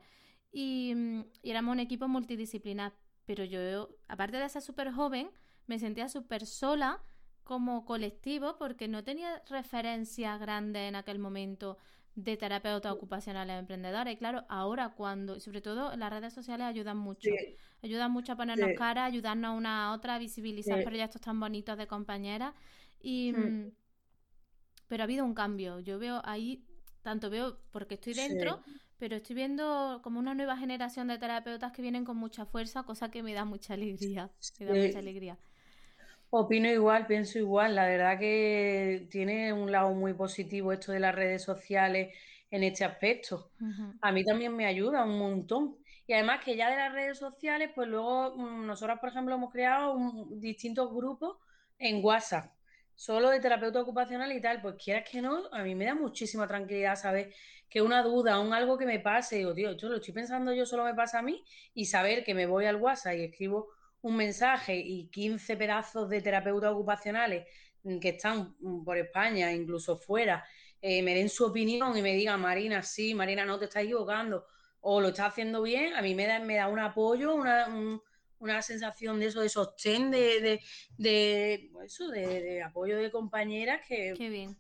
[0.52, 0.94] Y,
[1.42, 2.92] y éramos un equipo multidisciplinar.
[3.24, 5.28] Pero yo, aparte de ser súper joven,
[5.66, 7.02] me sentía súper sola
[7.46, 11.78] como colectivo porque no tenía referencias grandes en aquel momento
[12.14, 14.14] de terapeutas ocupacionales emprendedores.
[14.14, 17.40] Y claro, ahora cuando, sobre todo las redes sociales ayudan mucho.
[17.82, 21.86] Ayudan mucho a ponernos cara, ayudarnos una a otra, a visibilizar proyectos tan bonitos de
[21.86, 22.54] compañeras.
[23.00, 23.72] Y, mm,
[24.88, 25.80] Pero ha habido un cambio.
[25.80, 26.64] Yo veo ahí,
[27.02, 28.60] tanto veo porque estoy dentro,
[28.98, 33.10] pero estoy viendo como una nueva generación de terapeutas que vienen con mucha fuerza, cosa
[33.10, 34.32] que me da mucha alegría.
[34.58, 35.38] Me da mucha alegría.
[36.38, 37.74] Opino igual, pienso igual.
[37.74, 42.14] La verdad que tiene un lado muy positivo esto de las redes sociales
[42.50, 43.50] en este aspecto.
[44.02, 45.78] A mí también me ayuda un montón.
[46.06, 49.50] Y además que ya de las redes sociales, pues luego mm, nosotros, por ejemplo, hemos
[49.50, 49.96] creado
[50.32, 51.38] distintos grupos
[51.78, 52.52] en WhatsApp,
[52.94, 54.60] solo de terapeuta ocupacional y tal.
[54.60, 57.32] Pues quieras que no, a mí me da muchísima tranquilidad saber
[57.70, 60.66] que una duda, un algo que me pase, digo, tío, yo lo estoy pensando yo,
[60.66, 63.68] solo me pasa a mí, y saber que me voy al WhatsApp y escribo
[64.06, 67.44] un mensaje y 15 pedazos de terapeutas ocupacionales
[68.00, 70.44] que están por España, incluso fuera,
[70.80, 74.46] eh, me den su opinión y me digan, Marina, sí, Marina, no te estás equivocando,
[74.80, 78.00] o lo estás haciendo bien, a mí me da, me da un apoyo, una,
[78.38, 80.60] una sensación de eso, de sostén, de,
[80.96, 84.56] de, pues eso, de, apoyo de compañeras que bien.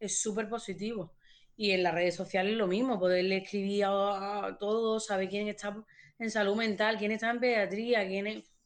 [0.00, 1.14] es súper positivo.
[1.56, 5.76] Y en las redes sociales lo mismo, poderle escribir a, todos, saber quién está
[6.18, 8.57] en salud mental, quién está en pediatría, quién es...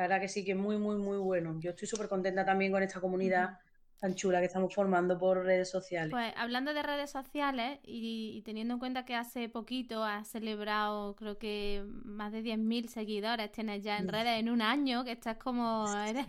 [0.00, 1.60] La verdad que sí, que es muy, muy, muy bueno.
[1.60, 3.58] Yo estoy súper contenta también con esta comunidad
[3.98, 6.10] tan chula que estamos formando por redes sociales.
[6.10, 11.36] Pues hablando de redes sociales y, teniendo en cuenta que hace poquito has celebrado, creo
[11.36, 15.84] que más de 10.000 seguidores tienes ya en redes en un año, que estás como,
[16.08, 16.26] eres,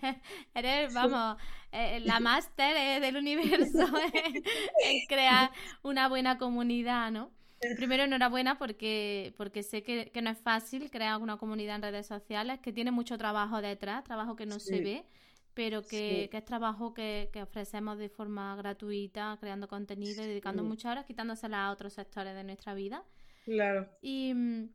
[0.54, 3.88] eres vamos, eh, la máster eh, del universo
[4.84, 5.50] en, crear
[5.82, 7.32] una buena comunidad, ¿no?
[7.76, 12.60] Primero, enhorabuena porque, porque sé que, no es fácil crear una comunidad en redes sociales,
[12.60, 15.06] que tiene mucho trabajo detrás, trabajo que no se ve
[15.54, 21.06] pero que, es trabajo que, ofrecemos de forma gratuita, creando contenido y dedicando muchas horas,
[21.06, 23.04] quitándosela a otros sectores de nuestra vida.
[23.46, 23.90] Claro.
[24.02, 24.70] Y mm,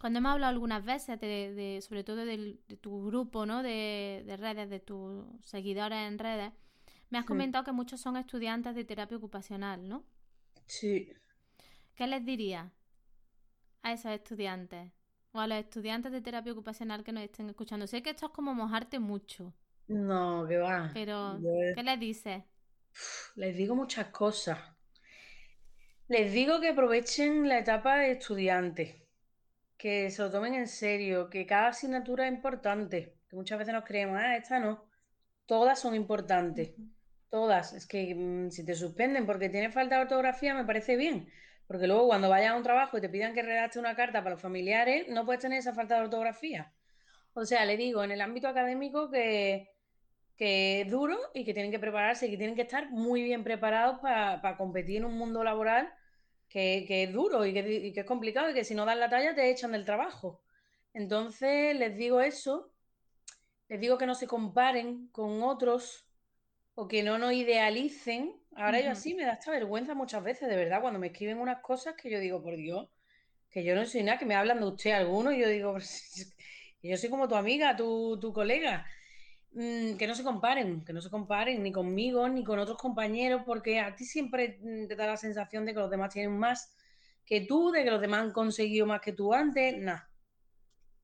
[0.00, 3.62] cuando hemos hablado algunas veces, de, sobre todo de, tu grupo ¿no?
[3.62, 6.52] de, redes, de tus seguidores en redes,
[7.10, 10.04] me has comentado que muchos son estudiantes de terapia ocupacional, ¿no?
[10.66, 11.10] Sí.
[11.98, 12.70] ¿Qué les dirías
[13.82, 14.92] a esos estudiantes?
[15.32, 17.88] O a los estudiantes de terapia ocupacional que nos estén escuchando.
[17.88, 19.52] Sé que esto es como mojarte mucho.
[19.88, 20.92] No, que va.
[20.94, 21.40] Pero,
[21.74, 22.44] ¿qué les dices?
[23.34, 24.60] Les digo muchas cosas.
[26.06, 29.08] Les digo que aprovechen la etapa de estudiante,
[29.76, 33.84] que se lo tomen en serio, que cada asignatura es importante, que muchas veces nos
[33.84, 34.88] creemos, ah, esta no.
[35.46, 36.76] Todas son importantes.
[37.28, 37.72] Todas.
[37.72, 41.28] Es que mm, si te suspenden porque tienes falta de ortografía, me parece bien.
[41.68, 44.30] Porque luego cuando vayas a un trabajo y te pidan que redacte una carta para
[44.30, 46.72] los familiares, no puedes tener esa falta de ortografía.
[47.34, 49.70] O sea, le digo, en el ámbito académico que,
[50.36, 53.44] que es duro y que tienen que prepararse y que tienen que estar muy bien
[53.44, 55.92] preparados para competir en un mundo laboral
[56.48, 59.50] que, es duro y que, es complicado y que si no dan la talla te
[59.50, 60.40] echan del trabajo.
[60.94, 62.72] Entonces les digo eso,
[63.68, 66.07] les digo que no se comparen con otros
[66.80, 68.36] o que no nos idealicen.
[68.54, 71.60] Ahora yo así me da esta vergüenza muchas veces, de verdad, cuando me escriben unas
[71.60, 72.88] cosas que yo digo, por Dios,
[73.50, 75.76] que yo no soy nada, que me hablan de usted alguno y yo digo,
[76.82, 78.86] yo soy como tu amiga, tu, tu colega.
[79.54, 83.42] Mm, que no se comparen, que no se comparen ni conmigo ni con otros compañeros,
[83.44, 86.72] porque a ti siempre mm, te da la sensación de que los demás tienen más
[87.26, 89.76] que tú, de que los demás han conseguido más que tú antes.
[89.78, 90.08] Nada.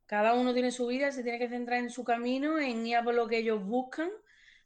[0.07, 3.03] Cada uno tiene su vida, se tiene que centrar en su camino, en ir a
[3.03, 4.11] por lo que ellos buscan,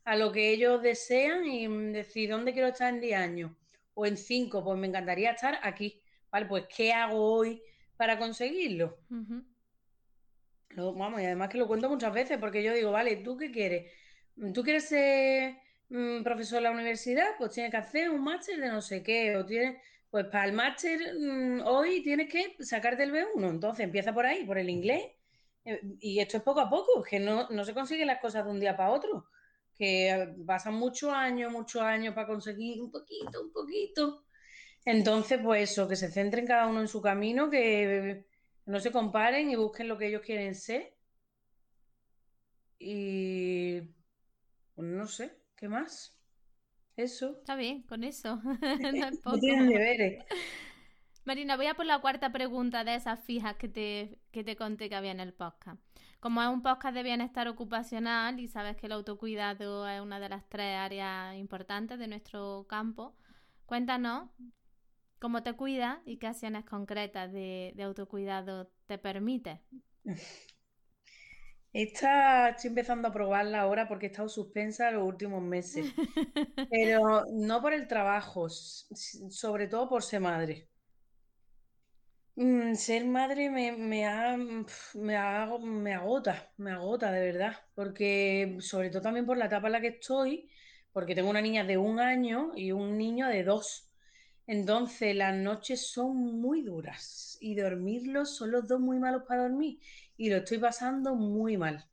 [0.09, 3.51] a lo que ellos desean y mm, decir dónde quiero estar en 10 años
[3.92, 6.01] o en 5, pues me encantaría estar aquí.
[6.31, 7.62] Vale, pues ¿qué hago hoy
[7.94, 8.97] para conseguirlo?
[10.71, 13.92] vamos, y además que lo cuento muchas veces, porque yo digo, vale, ¿tú qué quieres?
[14.55, 15.57] ¿Tú quieres ser
[15.90, 17.27] mm, profesor en la universidad?
[17.37, 19.77] Pues tienes que hacer un máster de no sé qué, o tienes,
[20.09, 24.44] pues para el máster mm, hoy tienes que sacarte el B1, entonces empieza por ahí,
[24.44, 25.05] por el inglés,
[25.66, 28.51] eh, y esto es poco a poco, que no, no se consiguen las cosas de
[28.51, 29.27] un día para otro,
[29.79, 34.25] que pasan muchos años, muchos años para conseguir un poquito, un poquito.
[34.85, 38.27] Entonces, pues eso, que se centren cada uno en su camino, que
[38.67, 40.95] no se comparen y busquen lo que ellos quieren ser.
[42.79, 43.81] Y
[44.75, 46.17] pues no sé, ¿qué más?
[46.97, 47.38] Eso.
[47.38, 48.41] Está bien, con eso.
[49.25, 50.25] no, tienen deberes.
[51.25, 54.88] Marina, voy a por la cuarta pregunta de esas fijas que te, que te conté
[54.88, 55.81] que había en el podcast.
[56.20, 60.28] Como es un podcast de bienestar ocupacional y sabes que el autocuidado es una de
[60.28, 63.14] las tres áreas importantes de nuestro campo,
[63.66, 64.28] cuéntanos
[65.20, 69.61] ¿Cómo te cuidas y qué acciones concretas de, autocuidado te permite?
[71.72, 75.92] Esta estoy empezando a probarla ahora porque he estado suspensa los últimos meses.
[76.70, 80.68] Pero no por el trabajo, sobre todo por ser madre.
[82.40, 84.05] Mm, ser madre me, me,
[84.94, 87.57] me, agota, me agota de verdad.
[87.74, 90.48] Porque, sobre todo también por la etapa en la que estoy,
[90.92, 93.90] porque tengo una niña de un año y un niño de dos.
[94.46, 99.81] Entonces las noches son muy duras y dormirlos son los dos muy malos para dormir
[100.16, 101.87] y lo estoy pasando muy mal.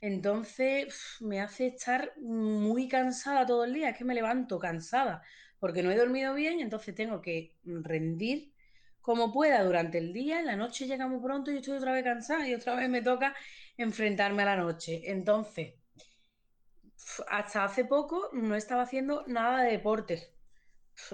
[0.00, 5.22] Entonces me hace estar muy cansada todo el día, es que me levanto cansada
[5.58, 8.52] porque no he dormido bien, entonces tengo que rendir
[9.00, 12.04] como pueda durante el día, en la noche llega muy pronto y estoy otra vez
[12.04, 13.34] cansada y otra vez me toca
[13.76, 15.02] enfrentarme a la noche.
[15.04, 15.74] Entonces,
[17.28, 20.30] hasta hace poco no estaba haciendo nada de deporte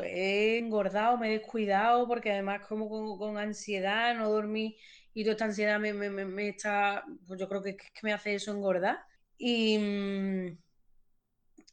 [0.03, 4.77] he engordado, me he descuidado, porque además como con, ansiedad, no dormí
[5.15, 8.99] y toda esta ansiedad me, está, pues yo creo que, que, me hace eso engordar.
[9.39, 10.59] Y mm,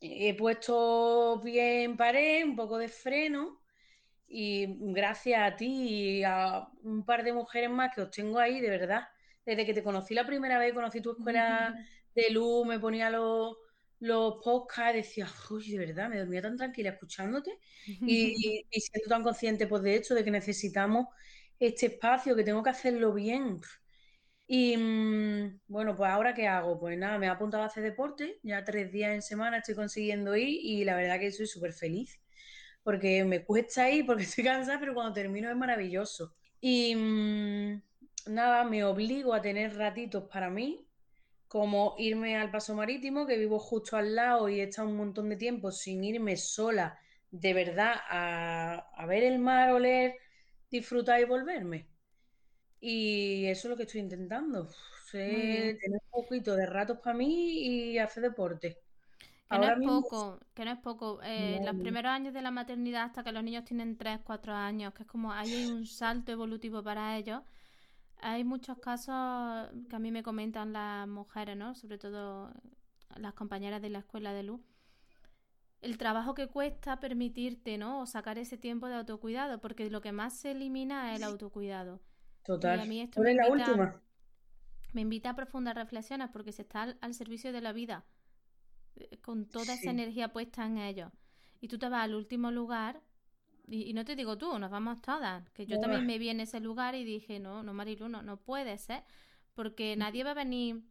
[0.01, 3.62] he puesto bien en pared, un poco de freno,
[4.33, 8.59] y gracias a ti y a un par de mujeres más que os tengo ahí,
[8.59, 9.03] de verdad,
[9.45, 11.75] desde que te conocí la primera vez, conocí tu escuela
[12.15, 13.57] de luz, me ponía los
[13.99, 19.23] los podcasts, decía, uy, de verdad, me dormía tan tranquila escuchándote y, y, siendo tan
[19.23, 21.07] consciente pues, de hecho, de que necesitamos
[21.57, 23.61] este espacio, que tengo que hacerlo bien.
[24.45, 26.77] Y mm, bueno, pues ahora qué hago?
[26.79, 30.35] Pues nada, me he apuntado a hacer deporte, ya tres días en semana estoy consiguiendo
[30.35, 32.19] ir y la verdad que soy súper feliz,
[32.83, 36.33] porque me cuesta ir, porque estoy cansada, pero cuando termino es maravilloso.
[36.59, 37.81] Y mm,
[38.27, 40.87] nada, me obligo a tener ratitos para mí,
[41.47, 45.29] como irme al paso marítimo, que vivo justo al lado y he estado un montón
[45.29, 46.99] de tiempo sin irme sola,
[47.31, 50.15] de verdad, a, ver el mar, oler,
[50.69, 51.87] disfrutar y volverme.
[52.79, 54.69] Y eso es lo que estoy intentando,
[55.11, 58.79] tener un poquito de ratos para mí y hacer deporte.
[59.59, 61.19] Que no es poco, que no es poco.
[61.23, 64.93] Eh, los primeros años de la maternidad hasta que los niños tienen 3, 4 años,
[64.93, 67.41] que es como hay un salto evolutivo para ellos
[68.23, 71.75] hay muchos casos que a mí me comentan las mujeres, ¿no?
[71.75, 72.53] Sobre todo
[73.17, 74.61] las compañeras de la escuela de luz.
[75.81, 77.99] El trabajo que cuesta permitirte, ¿no?
[77.99, 81.99] O sacar ese tiempo de autocuidado, porque lo que más se elimina es el autocuidado.
[82.43, 82.79] Total.
[82.79, 84.01] Y a mí esto me invita, la última?
[84.93, 88.05] Me invita a profundas reflexiones porque se está al, servicio de la vida,
[89.21, 91.11] con toda esa energía puesta en ellos.
[91.61, 93.01] Y tú te vas al último lugar
[93.67, 95.49] y, no te digo tú, nos vamos todas.
[95.51, 98.37] Que yo también me vi en ese lugar y dije, no, no, Marilu, no, no
[98.37, 99.03] puede ser.
[99.53, 100.83] Porque nadie va a venir,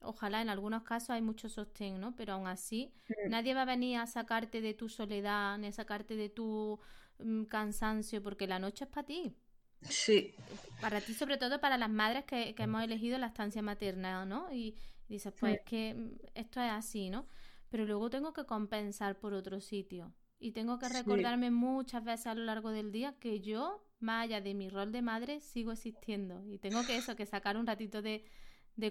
[0.00, 2.14] ojalá en algunos casos hay mucho sostén, ¿no?
[2.16, 2.92] Pero aún así,
[3.28, 6.78] nadie va a venir a sacarte de tu soledad, ni a sacarte de tu
[7.18, 9.34] mm, cansancio, porque la noche es para ti.
[9.82, 10.34] Sí.
[10.80, 14.52] Para ti, sobre todo para las madres que, que hemos elegido la estancia materna, ¿no?
[14.52, 14.76] Y,
[15.08, 17.26] dices, pues es que mm, esto es así, ¿no?
[17.70, 20.12] Pero luego tengo que compensar por otro sitio.
[20.40, 24.40] Y tengo que recordarme muchas veces a lo largo del día que yo, más allá
[24.40, 26.44] de mi rol de madre, sigo existiendo.
[26.46, 28.24] Y tengo que eso, que sacar un ratito de,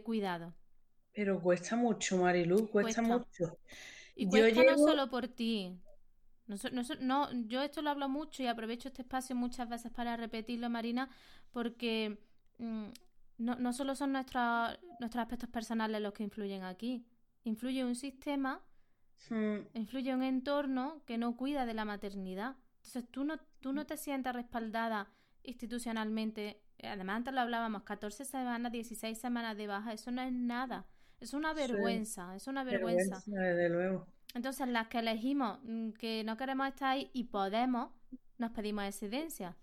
[0.03, 0.53] cuidado.
[1.13, 3.57] Pero cuesta mucho, Marilu, cuesta, mucho.
[4.15, 5.79] Y cuesta no solo por ti.
[6.47, 6.55] No,
[7.01, 11.09] no, yo esto lo hablo mucho y aprovecho este espacio muchas veces para repetirlo, Marina,
[11.51, 12.19] porque
[12.57, 12.85] mm,
[13.37, 17.05] no, no solo son nuestros, nuestros aspectos personales los que influyen aquí.
[17.43, 18.61] Influye un sistema
[19.29, 19.67] Hmm.
[19.73, 22.55] Influye un entorno que no cuida de la maternidad.
[22.77, 25.09] Entonces tú no, tú no te sientes respaldada
[25.43, 26.61] institucionalmente.
[26.83, 30.85] Además, antes lo hablábamos, 14 semanas, 16 semanas de baja, eso no es nada.
[31.19, 33.23] Es una vergüenza, es una vergüenza.
[34.35, 37.91] Entonces, las que elegimos mm, que no queremos estar ahí y podemos,
[38.37, 39.55] nos pedimos excedencia.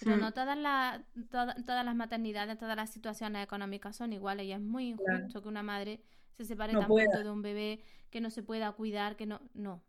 [0.00, 0.20] Pero hmm.
[0.20, 4.88] no todas las, todas las maternidades, todas las situaciones económicas son iguales y es muy
[4.88, 6.02] injusto que una madre
[6.36, 9.82] se separe tan pronto de un bebé, que no se pueda cuidar, que no, no.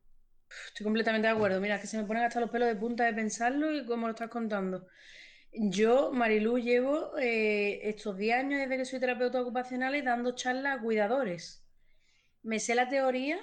[0.67, 1.59] Estoy completamente de acuerdo.
[1.59, 4.13] Mira, que se me ponen hasta los pelos de punta de pensarlo y cómo lo
[4.13, 4.87] estás contando.
[5.51, 10.81] Yo, Marilu, llevo eh, estos 10 años desde que soy terapeuta ocupacional dando charlas a
[10.81, 11.63] cuidadores.
[12.41, 13.37] Me sé la teoría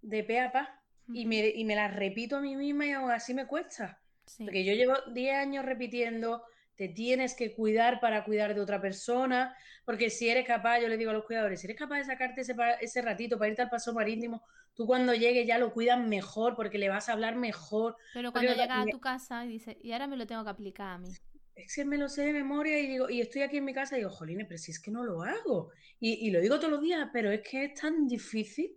[0.00, 3.10] de pe a pa y me, y me la repito a mí misma y aún
[3.10, 4.00] así me cuesta.
[4.38, 6.42] Porque yo llevo 10 años repitiendo
[6.76, 10.96] te tienes que cuidar para cuidar de otra persona, porque si eres capaz, yo le
[10.96, 13.70] digo a los cuidadores, si eres capaz de sacarte ese, ese ratito para irte al
[13.70, 14.42] paso marítimo,
[14.74, 17.96] tú cuando llegues ya lo cuidas mejor, porque le vas a hablar mejor.
[18.12, 20.88] Pero cuando llegas a tu casa y dices, y ahora me lo tengo que aplicar
[20.88, 21.08] a mí.
[21.54, 23.96] Es que me lo sé de memoria y digo, y estoy aquí en mi casa
[23.96, 25.70] y digo, jolines, pero si es que no lo hago.
[25.98, 28.76] Y, lo digo todos los días, pero es que es tan difícil,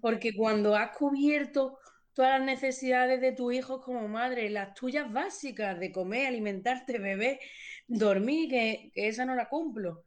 [0.00, 1.78] porque cuando has cubierto
[2.14, 7.40] todas las necesidades de tu hijo como madre, las tuyas básicas de comer, alimentarte, beber,
[7.88, 10.04] dormir, que, esa no la cumplo.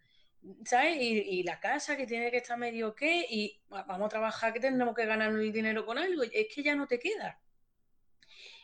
[0.66, 0.98] ¿Sabes?
[1.02, 4.96] Y, la casa que tiene que estar medio qué, y vamos a trabajar que tendremos
[4.96, 7.40] que ganar el dinero con algo, es que ya no te queda.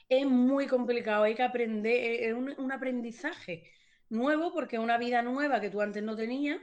[0.08, 3.70] Es muy complicado, hay que aprender, es un, un aprendizaje
[4.10, 6.60] nuevo porque es una vida nueva que tú antes no tenías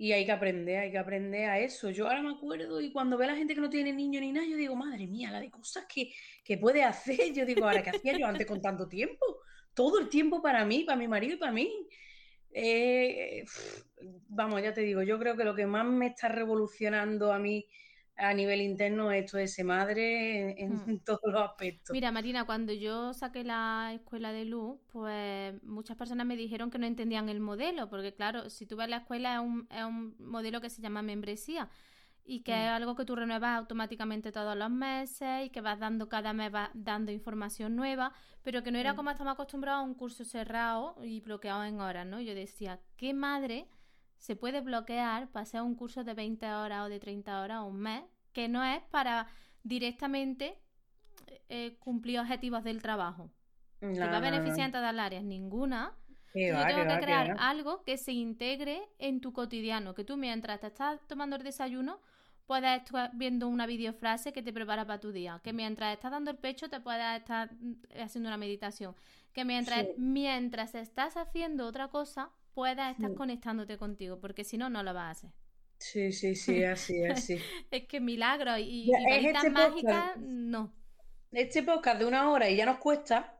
[0.00, 1.90] y hay que aprender, hay que aprender a eso.
[1.90, 4.30] Yo ahora me acuerdo y cuando veo a la gente que no tiene niño ni
[4.30, 7.32] nada, yo digo, madre mía, la de cosas que, puede hacer.
[7.34, 9.26] Yo digo, ahora, ¿qué hacía yo antes con tanto tiempo?
[9.74, 11.88] Todo el tiempo para mí, para mi marido y para mí.
[12.52, 13.44] Eh,
[14.28, 17.66] vamos, ya te digo, yo creo que lo que más me está revolucionando a mí
[18.18, 20.98] a nivel interno esto de ser madre en, hmm.
[21.04, 21.92] todos los aspectos.
[21.92, 26.78] Mira, Marina, cuando yo saqué la escuela de luz, pues muchas personas me dijeron que
[26.78, 29.84] no entendían el modelo, porque claro, si tú vas a la escuela es un, es
[29.84, 31.70] un modelo que se llama membresía
[32.24, 32.58] y que hmm.
[32.58, 36.50] es algo que tú renuevas automáticamente todos los meses y que vas dando cada mes
[36.50, 38.12] vas dando información nueva,
[38.42, 38.96] pero que no era hmm.
[38.96, 42.20] como estamos acostumbrados a un curso cerrado y bloqueado en horas, ¿no?
[42.20, 43.68] Yo decía, ¿qué madre
[44.18, 47.66] se puede bloquear para hacer un curso de 20 horas o de 30 horas o
[47.66, 48.02] un mes,
[48.32, 49.28] que no es para
[49.62, 50.58] directamente
[51.48, 53.30] eh, cumplir objetivos del trabajo.
[53.80, 55.24] No, ¿Te va a beneficiar en todas las áreas?
[55.24, 55.92] Ninguna.
[56.34, 60.66] yo tengo que, crear algo que se integre en tu cotidiano, que tú mientras te
[60.66, 62.00] estás tomando el desayuno
[62.48, 66.30] puedes estar viendo una videofrase que te prepara para tu día, que mientras estás dando
[66.30, 68.96] el pecho te puedes estar mm, haciendo una meditación,
[69.34, 74.82] que mientras, mientras estás haciendo otra cosa puedas estar conectándote contigo, porque si no, no
[74.82, 75.30] lo vas a hacer.
[75.78, 77.38] Sí, sí, sí, así, así.
[77.70, 78.92] es que milagro y, y
[79.26, 80.72] este mágicas, no.
[81.32, 83.34] Este podcast de una hora y ya nos cuesta.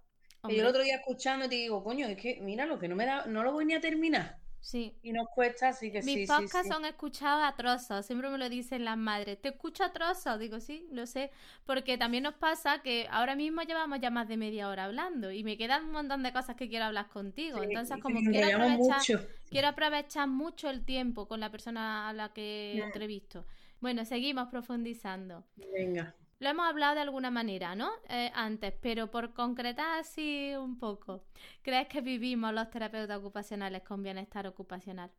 [0.46, 2.94] Y yo el otro día escuchando te digo, coño, es que mira lo que no
[2.94, 4.38] me da, no lo voy ni a terminar.
[4.60, 4.94] Sí.
[5.02, 6.16] Y nos cuesta, así que Mis sí.
[6.20, 9.40] Mis podcasts son escuchados a trozos, siempre me lo dicen las madres.
[9.40, 10.38] ¿Te escucho a trozos?
[10.38, 11.30] Digo, sí, lo sé.
[11.64, 15.44] Porque también nos pasa que ahora mismo llevamos ya más de media hora hablando y
[15.44, 17.62] me quedan un montón de cosas que quiero hablar contigo.
[17.62, 22.78] Entonces, como quiero aprovechar, quiero aprovechar mucho el tiempo con la persona a la que
[22.78, 23.44] entrevisto.
[23.80, 25.44] Bueno, seguimos profundizando.
[25.72, 26.14] Venga.
[26.40, 27.90] Lo hemos hablado de alguna manera, ¿no?
[28.08, 31.24] Eh, antes, pero por concretar así un poco.
[31.62, 35.10] ¿Crees que vivimos los terapeutas ocupacionales con bienestar ocupacional?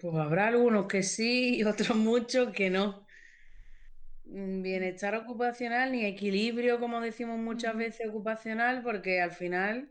[0.00, 3.06] Pues habrá algunos que sí y otros muchos que no.
[4.24, 9.90] Mm, bienestar ocupacional ni equilibrio, como decimos muchas veces, ocupacional, porque al final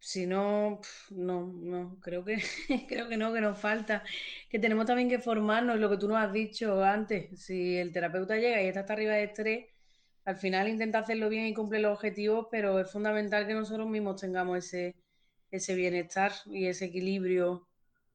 [0.00, 0.80] si no,
[1.10, 2.36] no, no, creo que,
[2.88, 4.04] creo que no, que nos falta,
[4.48, 8.36] que tenemos también que formarnos, lo que tú nos has dicho antes, si el terapeuta
[8.36, 9.66] llega y está hasta arriba de estrés,
[10.24, 14.20] al final intenta hacerlo bien y cumple los objetivos, pero es fundamental que nosotros mismos
[14.20, 14.94] tengamos ese,
[15.50, 17.68] ese bienestar y ese equilibrio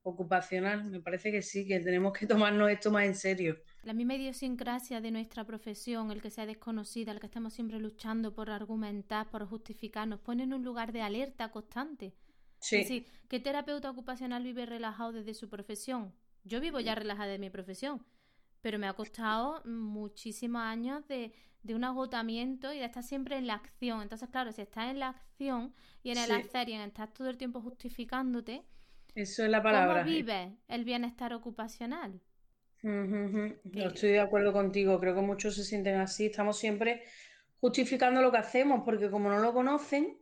[0.03, 0.85] ocupacional.
[0.85, 3.57] Me parece que sí, que tenemos que tomarnos esto más en serio.
[3.83, 8.33] La misma idiosincrasia de nuestra profesión, el que sea desconocida, el que estamos siempre luchando
[8.33, 12.15] por argumentar, por justificar, nos pone en un lugar de alerta constante.
[12.59, 12.77] Sí.
[12.77, 16.13] Es decir, ¿qué terapeuta ocupacional vive relajado desde su profesión?
[16.45, 18.05] Yo vivo ya relajada de mi profesión,
[18.61, 23.47] pero me ha costado muchísimos años de, de, un agotamiento y de estar siempre en
[23.47, 24.01] la acción.
[24.01, 25.73] Entonces, claro, si estás en la acción
[26.03, 28.63] y en el hacer y en estar todo el tiempo justificándote,
[29.15, 30.03] eso es la palabra.
[30.03, 32.19] ¿Cómo vive el bienestar ocupacional?
[32.83, 36.27] No estoy de acuerdo contigo, creo que muchos se sienten así.
[36.27, 37.03] Estamos siempre
[37.59, 40.17] justificando lo que hacemos, porque como no lo conocen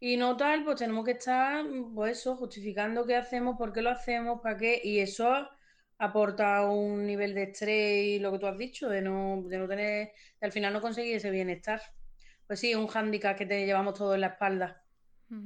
[0.00, 3.90] y no tal, pues tenemos que estar, pues eso, justificando qué hacemos, por qué lo
[3.90, 5.48] hacemos, para qué, y eso
[5.98, 9.68] aporta un nivel de estrés y lo que tú has dicho, de no, de no
[9.68, 11.82] tener, de al final no conseguir ese bienestar.
[12.46, 14.82] Pues sí, un hándicap que te llevamos todo en la espalda.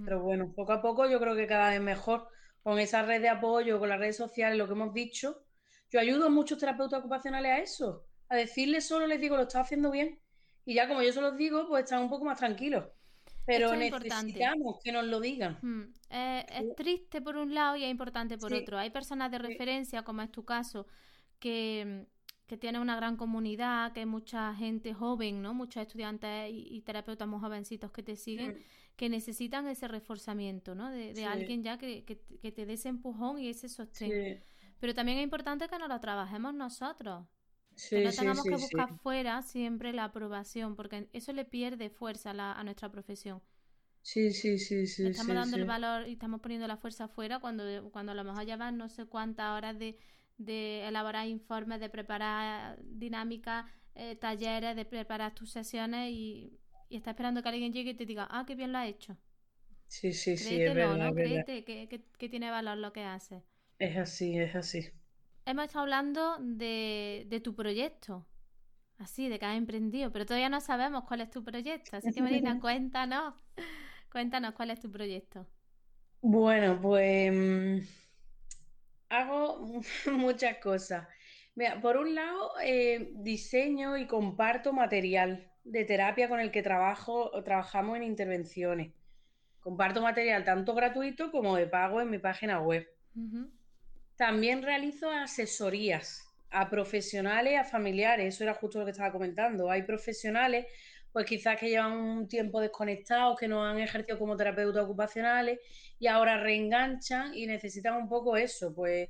[0.05, 2.29] Pero bueno, poco a poco yo creo que cada vez mejor
[2.63, 5.43] con esa red de apoyo, con las redes sociales, lo que hemos dicho,
[5.93, 9.67] yo ayudo a muchos terapeutas ocupacionales a eso, a decirles solo, les digo, lo estás
[9.67, 10.19] haciendo bien.
[10.65, 12.87] Y ya como yo se los digo, pues están un poco más tranquilos.
[13.45, 15.59] Pero necesitamos que nos lo digan.
[15.61, 15.93] Hmm.
[16.09, 18.79] es triste por un lado y es importante por otro.
[18.79, 20.87] Hay personas de referencia, como es tu caso,
[21.39, 22.07] que,
[22.47, 25.53] que tienen una gran comunidad, que hay mucha gente joven, ¿no?
[25.53, 28.65] Muchos estudiantes y, terapeutas muy jovencitos que te siguen.
[28.97, 30.91] Que necesitan ese reforzamiento, ¿no?
[30.91, 34.43] De, alguien ya que, te dé ese empujón y ese sostén.
[34.83, 37.25] Pero también es importante que nos lo trabajemos nosotros.
[37.89, 42.65] que no tengamos que buscar fuera siempre la aprobación, porque eso le pierde fuerza a,
[42.65, 43.41] nuestra profesión.
[44.03, 45.07] Sí, sí, sí, sí.
[45.07, 48.45] Estamos dando el valor y estamos poniendo la fuerza fuera cuando, cuando a lo mejor
[48.45, 49.97] llevan no sé cuántas horas de,
[50.37, 53.65] de elaborar informes, de preparar dinámicas,
[53.95, 56.59] eh, talleres, de preparar tus sesiones y
[56.93, 59.17] y está esperando que alguien llegue y te diga, ah, qué bien lo ha hecho.
[59.87, 60.61] Sí, sí, sí.
[60.61, 61.15] Es verdad, ¿no?
[61.15, 63.43] Créete que, tiene valor lo que hace.
[63.83, 64.89] Es así, es así.
[65.45, 68.25] Hemos estado hablando de, de tu proyecto,
[68.99, 71.97] así, de que has emprendido, pero todavía no sabemos cuál es tu proyecto.
[71.97, 73.35] Así que, Marina, cuéntanos,
[74.13, 75.49] cuéntanos cuál es tu proyecto.
[76.21, 77.79] Bueno, pues mm,
[79.09, 79.67] hago
[80.13, 81.09] muchas cosas.
[81.57, 87.33] Mira, por un lado, eh, diseño y comparto material de terapia con el que trabajo,
[87.43, 88.93] trabajamos en intervenciones.
[89.59, 92.87] Comparto material tanto gratuito como de pago en mi página web.
[94.17, 99.71] También realizo asesorías a profesionales, a familiares, eso era justo lo que estaba comentando.
[99.71, 100.67] Hay profesionales,
[101.11, 105.59] pues quizás que llevan un tiempo desconectados, que no han ejercido como terapeutas ocupacionales
[105.99, 109.09] y ahora reenganchan y necesitan un poco eso, pues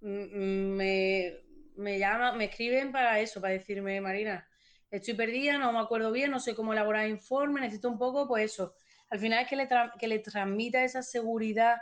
[0.00, 1.32] mm, mm, me,
[1.76, 4.46] me llaman, me escriben para eso, para decirme, Marina,
[4.90, 8.52] estoy perdida, no me acuerdo bien, no sé cómo elaborar informe, necesito un poco, pues
[8.52, 8.74] eso.
[9.10, 11.76] Al final es que le, que le transmita esa seguridad,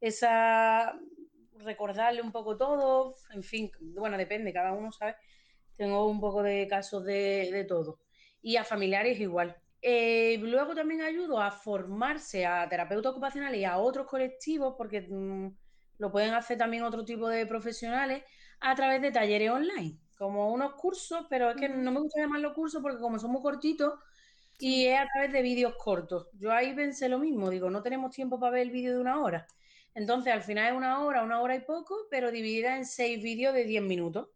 [0.00, 0.98] esa
[1.66, 5.16] recordarle un poco todo, en fin, bueno, depende, cada uno sabe.
[5.76, 8.00] Tengo un poco de casos de, todo.
[8.40, 9.56] Y a familiares igual.
[9.82, 15.48] Eh, luego también ayudo a formarse a terapeutas ocupacionales y a otros colectivos, porque mm,
[15.98, 18.24] lo pueden hacer también otro tipo de profesionales,
[18.60, 22.54] a través de talleres online como unos cursos, pero es que no me gusta llamarlo
[22.54, 23.94] cursos porque como son muy cortitos
[24.58, 26.28] y es a través de vídeos cortos.
[26.38, 29.20] Yo ahí pensé lo mismo, digo, no tenemos tiempo para ver el vídeo de una
[29.22, 29.46] hora.
[29.96, 33.54] Entonces al final es una hora, una hora y poco, pero dividida en seis vídeos
[33.54, 34.28] de diez minutos.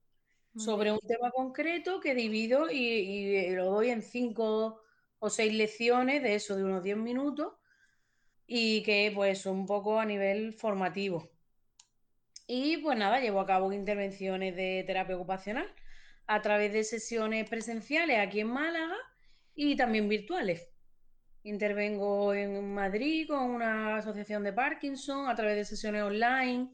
[0.56, 4.82] sobre un tema concreto que divido y, lo doy en cinco
[5.18, 7.52] o seis lecciones de eso, de unos 10 minutos,
[8.46, 11.30] y que pues un poco a nivel formativo.
[12.48, 15.72] Y pues nada, llevo a cabo intervenciones de terapia ocupacional
[16.26, 18.96] a través de sesiones presenciales aquí en Málaga
[19.54, 20.68] y también virtuales.
[21.42, 26.70] Intervengo en Madrid con una asociación de Parkinson a través de sesiones online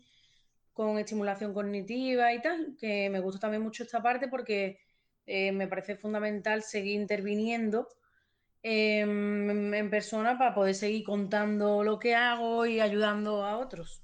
[0.72, 4.78] con estimulación cognitiva y tal, que me gusta también mucho esta parte porque
[5.24, 7.88] eh, me parece fundamental seguir interviniendo
[8.62, 14.02] en persona para poder seguir contando lo que hago y ayudando a otros.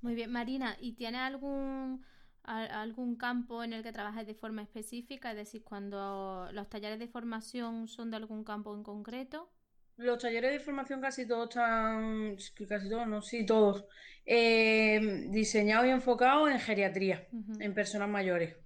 [0.00, 2.04] Muy bien, Marina, ¿y tienes algún
[2.46, 5.30] algún campo en el que trabajes de forma específica?
[5.32, 9.50] Es decir, cuando los talleres de formación son de algún campo en concreto.
[9.96, 12.36] Los talleres de formación casi todos están,
[12.68, 13.86] casi todos, no, sí, todos,
[14.26, 17.26] eh, diseñados y enfocados en geriatría,
[17.58, 18.56] en personas mayores.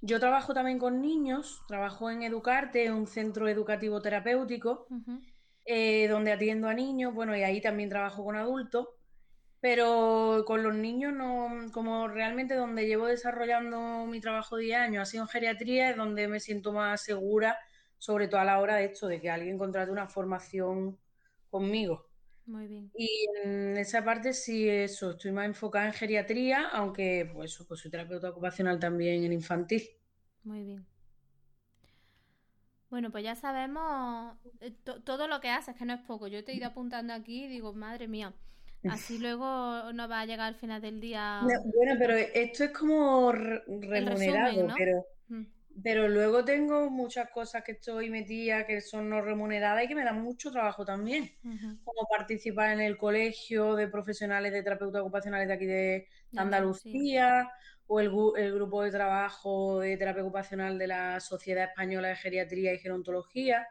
[0.00, 4.86] Yo trabajo también con niños, trabajo en Educarte, un centro educativo terapéutico,
[5.64, 8.88] eh, donde atiendo a niños, bueno, y ahí también trabajo con adultos,
[9.60, 15.06] pero con los niños no, como realmente donde llevo desarrollando mi trabajo de años ha
[15.06, 17.56] sido en geriatría, es donde me siento más segura
[18.04, 20.98] sobre todo a la hora de esto, de que alguien contrate una formación
[21.48, 22.06] conmigo.
[22.44, 22.90] Muy bien.
[22.94, 27.90] Y en esa parte sí, eso, estoy más enfocada en geriatría, aunque pues, pues soy
[27.90, 29.88] terapeuta ocupacional también en infantil.
[30.42, 30.86] Muy bien.
[32.90, 36.28] Bueno, pues ya sabemos eh, todo lo que haces, que no es poco.
[36.28, 38.34] Yo te he ido apuntando aquí y digo, madre mía,
[38.90, 41.40] así luego no va a llegar al final del día.
[41.42, 45.44] bueno, pero esto es como remunerado, pero mm.
[45.54, 50.04] Pero luego tengo muchas cosas que estoy metida que son no remuneradas y que me
[50.04, 51.30] dan mucho trabajo también,
[51.84, 57.48] como participar en el colegio de profesionales de terapeutas ocupacionales de aquí de Andalucía,
[57.86, 62.78] o el, grupo de trabajo de terapia ocupacional de la Sociedad Española de Geriatría y
[62.78, 63.68] Gerontología,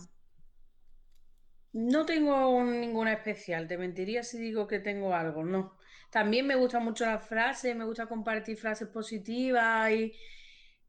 [1.74, 5.78] No tengo ninguna especial, te mentiría si digo que tengo algo, no.
[6.12, 10.14] También me gustan mucho las frases, me gusta compartir frases positivas, y...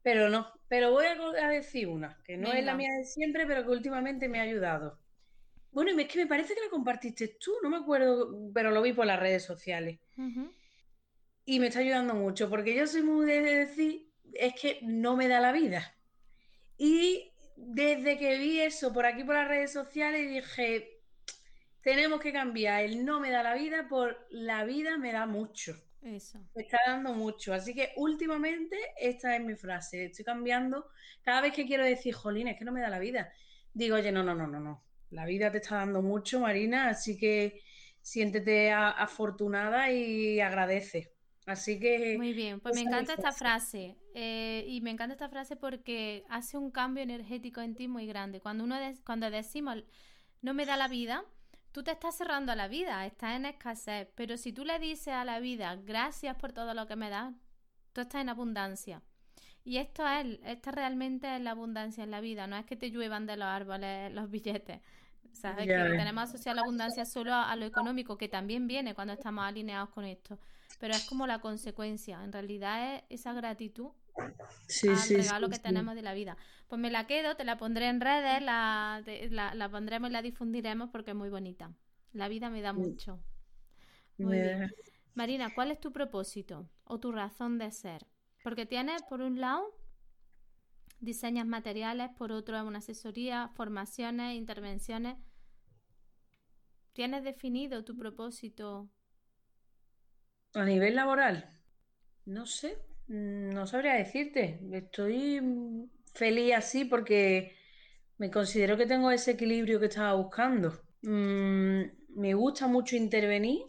[0.03, 0.47] pero no.
[0.67, 4.27] Pero voy a decir una, que no es la mía de siempre, pero que últimamente
[4.27, 4.99] me ha ayudado.
[5.71, 8.81] Bueno, y es que me parece que la compartiste tú, no me acuerdo, pero lo
[8.81, 9.99] vi por las redes sociales.
[11.45, 15.27] Y me está ayudando mucho, porque yo soy muy de decir, es que no me
[15.27, 15.95] da la vida.
[16.77, 21.01] Y desde que vi eso por aquí por las redes sociales dije,
[21.81, 25.81] tenemos que cambiar el no me da la vida por la vida me da mucho.
[26.01, 26.39] Eso.
[26.53, 27.51] Me está dando mucho.
[27.53, 30.05] Así que últimamente esta es mi frase.
[30.05, 30.87] Estoy cambiando.
[31.23, 33.33] Cada vez que quiero decir, jolín, es que no me da la vida.
[33.73, 34.83] Digo, oye, no, no, no, no, no.
[35.09, 36.89] La vida te está dando mucho, Marina.
[36.89, 37.63] Así que
[38.01, 41.14] siéntete afortunada y agradece.
[41.45, 42.17] Así que...
[42.17, 43.95] Muy bien, pues me encanta esta frase.
[44.13, 48.39] Eh, y me encanta esta frase porque hace un cambio energético en ti muy grande.
[48.41, 48.75] Cuando, uno
[49.05, 49.83] cuando decimos,
[50.41, 51.23] no me da la vida,
[51.71, 54.07] tú te estás cerrando a la vida, estás en escasez.
[54.15, 57.33] Pero si tú le dices a la vida, gracias por todo lo que me das,
[57.93, 59.03] tú estás en abundancia.
[59.63, 62.91] Y esto es, esto realmente es la abundancia en la vida, no es que te
[62.91, 64.79] lluevan de los árboles los billetes.
[65.35, 65.67] ¿Sabes?
[65.67, 69.89] Que tenemos asociado la abundancia solo a lo económico, que también viene cuando estamos alineados
[69.89, 70.39] con esto
[70.79, 72.23] pero es como la consecuencia.
[72.23, 76.37] En realidad es esa gratitud al regalo que tenemos de la vida.
[76.67, 80.89] Pues me la quedo, te la pondré en redes, la, la, pondremos y la difundiremos
[80.89, 81.71] porque es muy bonita.
[82.13, 82.77] La vida me da mm.
[82.77, 83.19] mucho.
[84.17, 84.71] Muy bien.
[85.13, 88.05] Marina, ¿cuál es tu propósito o tu razón de ser?
[88.43, 89.73] Porque tienes, por un lado,
[91.05, 95.17] diseñas materiales, por otro, una asesoría, formaciones, intervenciones.
[96.93, 98.89] ¿Tienes definido tu propósito?
[100.53, 101.49] A nivel laboral,
[102.25, 102.77] no sé,
[103.07, 104.59] no sabría decirte.
[104.71, 105.41] Estoy
[106.13, 107.55] feliz así porque
[108.17, 110.73] me considero que tengo ese equilibrio que estaba buscando.
[111.01, 111.81] Mm,
[112.15, 113.59] me gusta mucho intervenir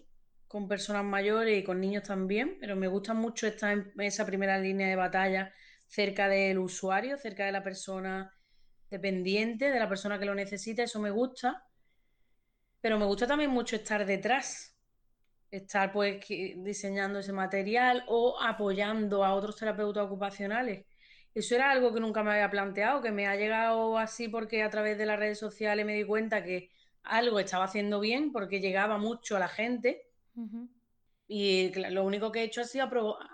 [0.47, 4.59] con personas mayores y con niños también, pero me gusta mucho estar en esa primera
[4.59, 5.53] línea de batalla
[5.87, 8.33] cerca del usuario, cerca de la persona
[8.91, 11.65] dependiente, de la persona que lo necesita, eso me gusta.
[12.81, 14.77] Pero me gusta también mucho estar detrás,
[15.51, 20.87] estar pues diseñando ese material o apoyando a otros terapeutas ocupacionales.
[21.35, 24.71] Eso era algo que nunca me había planteado, que me ha llegado así porque a
[24.71, 26.71] través de las redes sociales me di cuenta que
[27.03, 30.09] algo estaba haciendo bien porque llegaba mucho a la gente.
[31.29, 32.89] Y lo único que he hecho ha sido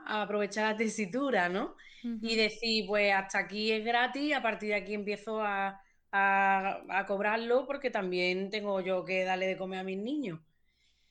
[0.06, 1.76] aprovechar la tesitura, ¿no?
[2.02, 5.80] Y decir, pues hasta aquí es gratis, a partir de aquí empiezo a,
[6.12, 10.40] a, cobrarlo porque también tengo yo que darle de comer a mis niños.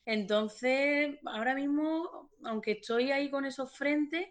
[0.06, 4.28] Entonces, ahora mismo, aunque estoy ahí con esos frentes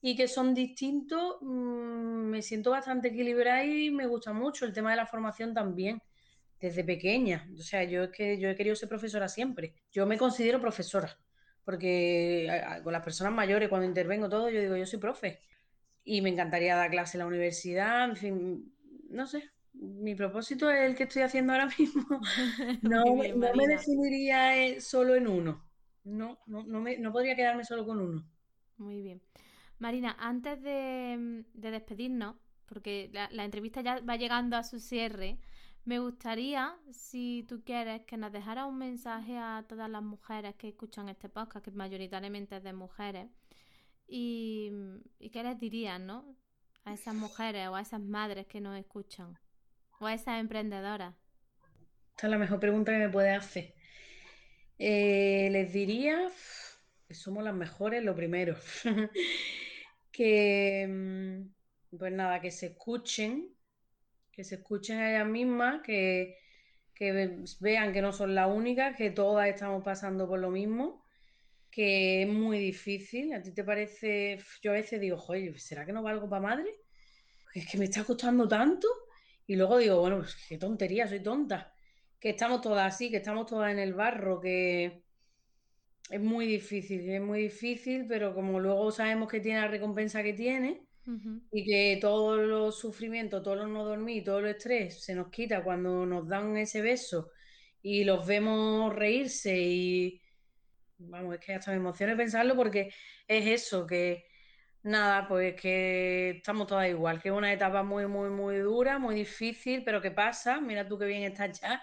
[0.00, 4.90] y que son distintos, mm, me siento bastante equilibrada y me gusta mucho el tema
[4.90, 6.00] de la formación también,
[6.60, 7.48] desde pequeña.
[7.58, 9.74] O sea, yo es que yo he querido ser profesora siempre.
[9.92, 11.18] Yo me considero profesora,
[11.64, 12.48] porque
[12.82, 15.40] con las personas mayores, cuando intervengo todo, yo digo, yo soy profe.
[16.04, 18.74] Y me encantaría dar clase en la universidad, en fin,
[19.08, 22.04] no sé, mi propósito es el que estoy haciendo ahora mismo.
[22.82, 25.64] No, me definiría eh, solo en uno.
[26.04, 28.24] No, no, me, no podría quedarme solo con uno.
[28.76, 29.22] Muy bien.
[29.78, 32.36] Marina, antes de, despedirnos,
[32.66, 35.38] porque la, entrevista ya va llegando a su cierre,
[35.84, 40.68] me gustaría, si tú quieres, que nos dejaras un mensaje a todas las mujeres que
[40.68, 43.28] escuchan este podcast, que mayoritariamente es de mujeres,
[44.06, 44.70] y,
[45.18, 46.36] y qué les dirías, ¿no?
[46.84, 49.38] A esas mujeres o a esas madres que nos escuchan.
[49.98, 51.16] ¿O a esa emprendedora?
[52.10, 53.74] Esta es la mejor pregunta que me puede hacer.
[54.78, 56.30] Eh, les diría
[57.08, 58.56] que somos las mejores, lo primero.
[60.12, 63.54] que, mm, pues nada, que se escuchen,
[64.32, 66.36] que se escuchen a ellas mismas, que,
[66.94, 71.03] que vean que no son las únicas, que todas estamos pasando por lo mismo,
[71.74, 73.32] que es muy difícil.
[73.32, 74.38] ¿A ti te parece?
[74.62, 76.70] Yo a veces digo, joder, ¿será que no valgo para madre?
[77.52, 78.86] Es que me está costando tanto.
[79.46, 81.74] Y luego digo, bueno, pues qué tontería, soy tonta.
[82.20, 85.02] Que estamos todas así, que estamos todas en el barro, que
[86.10, 90.34] es muy difícil, es muy difícil, pero como luego sabemos que tiene la recompensa que
[90.34, 90.86] tiene
[91.50, 95.64] y que todos los sufrimientos, todos los no dormir, todo el estrés se nos quita
[95.64, 97.30] cuando nos dan ese beso
[97.82, 100.23] y los vemos reírse y
[101.10, 102.92] vamos, es que hasta me emociona pensarlo porque
[103.28, 104.24] es eso, que
[104.84, 109.14] Nada, pues que estamos todas igual, que es una etapa muy, muy, muy dura, muy
[109.14, 110.60] difícil, pero ¿qué pasa?
[110.60, 111.80] Mira tú qué bien estás ya,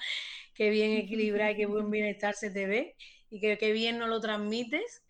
[0.53, 2.95] qué bien equilibrada y qué buen bienestar se te ve
[3.31, 5.03] y que qué bien no lo transmites.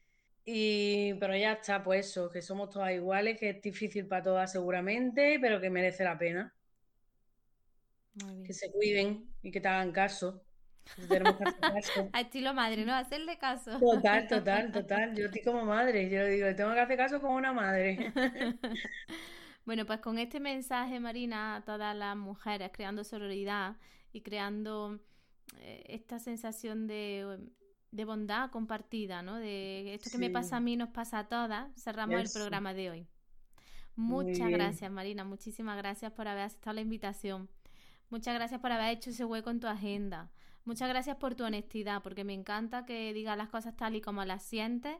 [0.46, 4.52] Y, pero ya está, pues eso, que somos todas iguales, que es difícil para todas
[4.52, 6.56] seguramente, pero que merece la pena.
[8.46, 10.46] Que se cuiden y que te hagan caso.
[12.14, 12.94] A estilo madre, ¿no?
[12.94, 13.80] Hacerle caso.
[13.80, 15.16] Total, total, total.
[15.16, 16.10] Yo estoy como madre.
[16.10, 18.12] Yo digo, tengo que hacer caso como una madre.
[19.64, 23.78] Bueno, pues con este mensaje, Marina, a todas las mujeres, creando sororidad
[24.12, 25.00] y creando
[25.60, 27.38] eh, esta sensación de,
[28.06, 29.38] bondad compartida, ¿no?
[29.38, 32.90] De esto que me pasa a mí nos pasa a todas, cerramos el programa de
[32.90, 33.08] hoy.
[33.96, 35.24] Muchas gracias, Marina.
[35.24, 37.48] Muchísimas gracias por haber aceptado la invitación.
[38.10, 40.32] Muchas gracias por haber hecho ese hueco en tu agenda.
[40.66, 44.24] Muchas gracias por tu honestidad, porque me encanta que digas las cosas tal y como
[44.26, 44.96] las sientes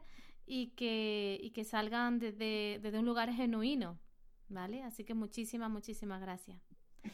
[0.46, 3.98] y que, y que salgan desde, desde un lugar genuino,
[4.48, 4.82] ¿vale?
[4.82, 6.58] Así que muchísimas, muchísimas gracias.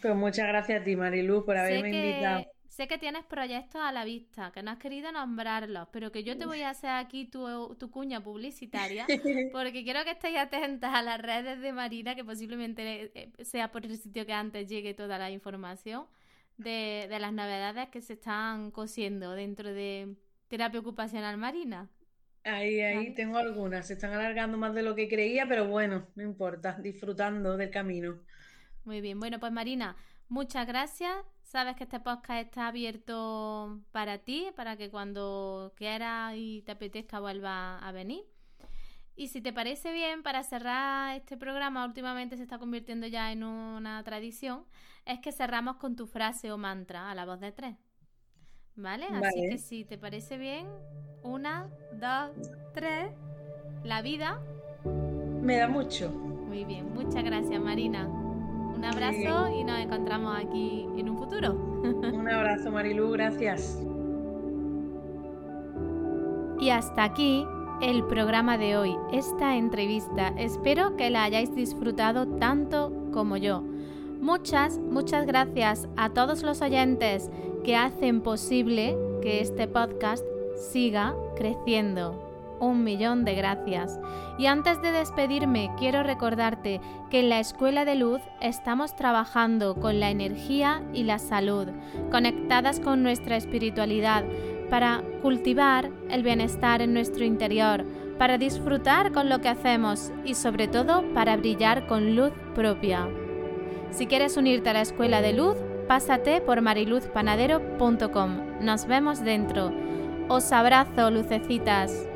[0.01, 2.47] Pues muchas gracias a ti, Marilu, por haberme invitado.
[2.69, 6.39] Sé que tienes proyectos a la vista, que no has querido nombrarlos, pero que yo
[6.39, 9.07] te voy a hacer aquí tu, tu cuña publicitaria,
[9.53, 13.85] porque quiero que estéis atentas a las redes de Marina, que posiblemente eh, sea por
[13.85, 16.07] el sitio que antes llegue toda la información
[16.59, 20.17] de, de las novedades que se están cosiendo dentro de
[20.49, 21.91] terapia ocupacional marina.
[22.45, 23.87] Ahí, ahí tengo algunas.
[23.87, 28.19] Se están alargando más de lo que creía, pero bueno, no importa, disfrutando del camino.
[28.85, 29.97] Muy bien, bueno, pues Marina,
[30.29, 31.15] muchas gracias.
[31.43, 37.21] Sabes que este podcast está abierto para ti, para que cuando quieras y te apetezca
[37.21, 38.25] vuelva a venir.
[39.19, 43.43] Y si te parece bien, para cerrar este programa, últimamente se está convirtiendo ya en
[43.43, 44.65] una tradición,
[45.05, 47.75] es que cerramos con tu frase o mantra a la voz de tres.
[48.77, 49.07] ¿Vale?
[49.07, 50.69] Así que si te parece bien,
[51.25, 52.31] una, dos,
[52.73, 53.11] tres.
[53.83, 54.41] La vida.
[55.43, 56.11] Me da mucho.
[56.11, 58.07] Muy bien, muchas gracias Marina.
[58.07, 61.55] Un abrazo y nos encontramos aquí en un futuro.
[61.55, 63.83] Un abrazo Marilu, gracias.
[66.61, 67.47] Y hasta aquí
[67.81, 70.33] el programa de hoy, esta entrevista.
[70.37, 73.63] Espero que la hayáis disfrutado tanto como yo.
[74.21, 77.31] Muchas, muchas gracias a todos los oyentes
[77.65, 80.25] que hacen posible que este podcast
[80.73, 82.25] siga creciendo.
[82.61, 84.01] Un millón de gracias.
[84.37, 90.01] Y antes de despedirme, quiero recordarte que en la Escuela de Luz estamos trabajando con
[90.01, 91.69] la energía y la salud,
[92.11, 94.25] conectadas con nuestra espiritualidad
[94.71, 97.85] para cultivar el bienestar en nuestro interior,
[98.19, 103.09] para disfrutar con lo que hacemos y sobre todo para brillar con luz propia.
[103.91, 105.57] Si quieres unirte a la escuela de luz,
[105.87, 108.61] pásate por mariluzpanadero.com.
[108.61, 109.73] Nos vemos dentro.
[110.29, 112.07] Os abrazo, lucecitas.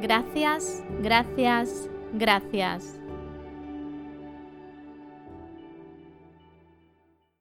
[0.00, 3.01] Gracias, gracias, gracias.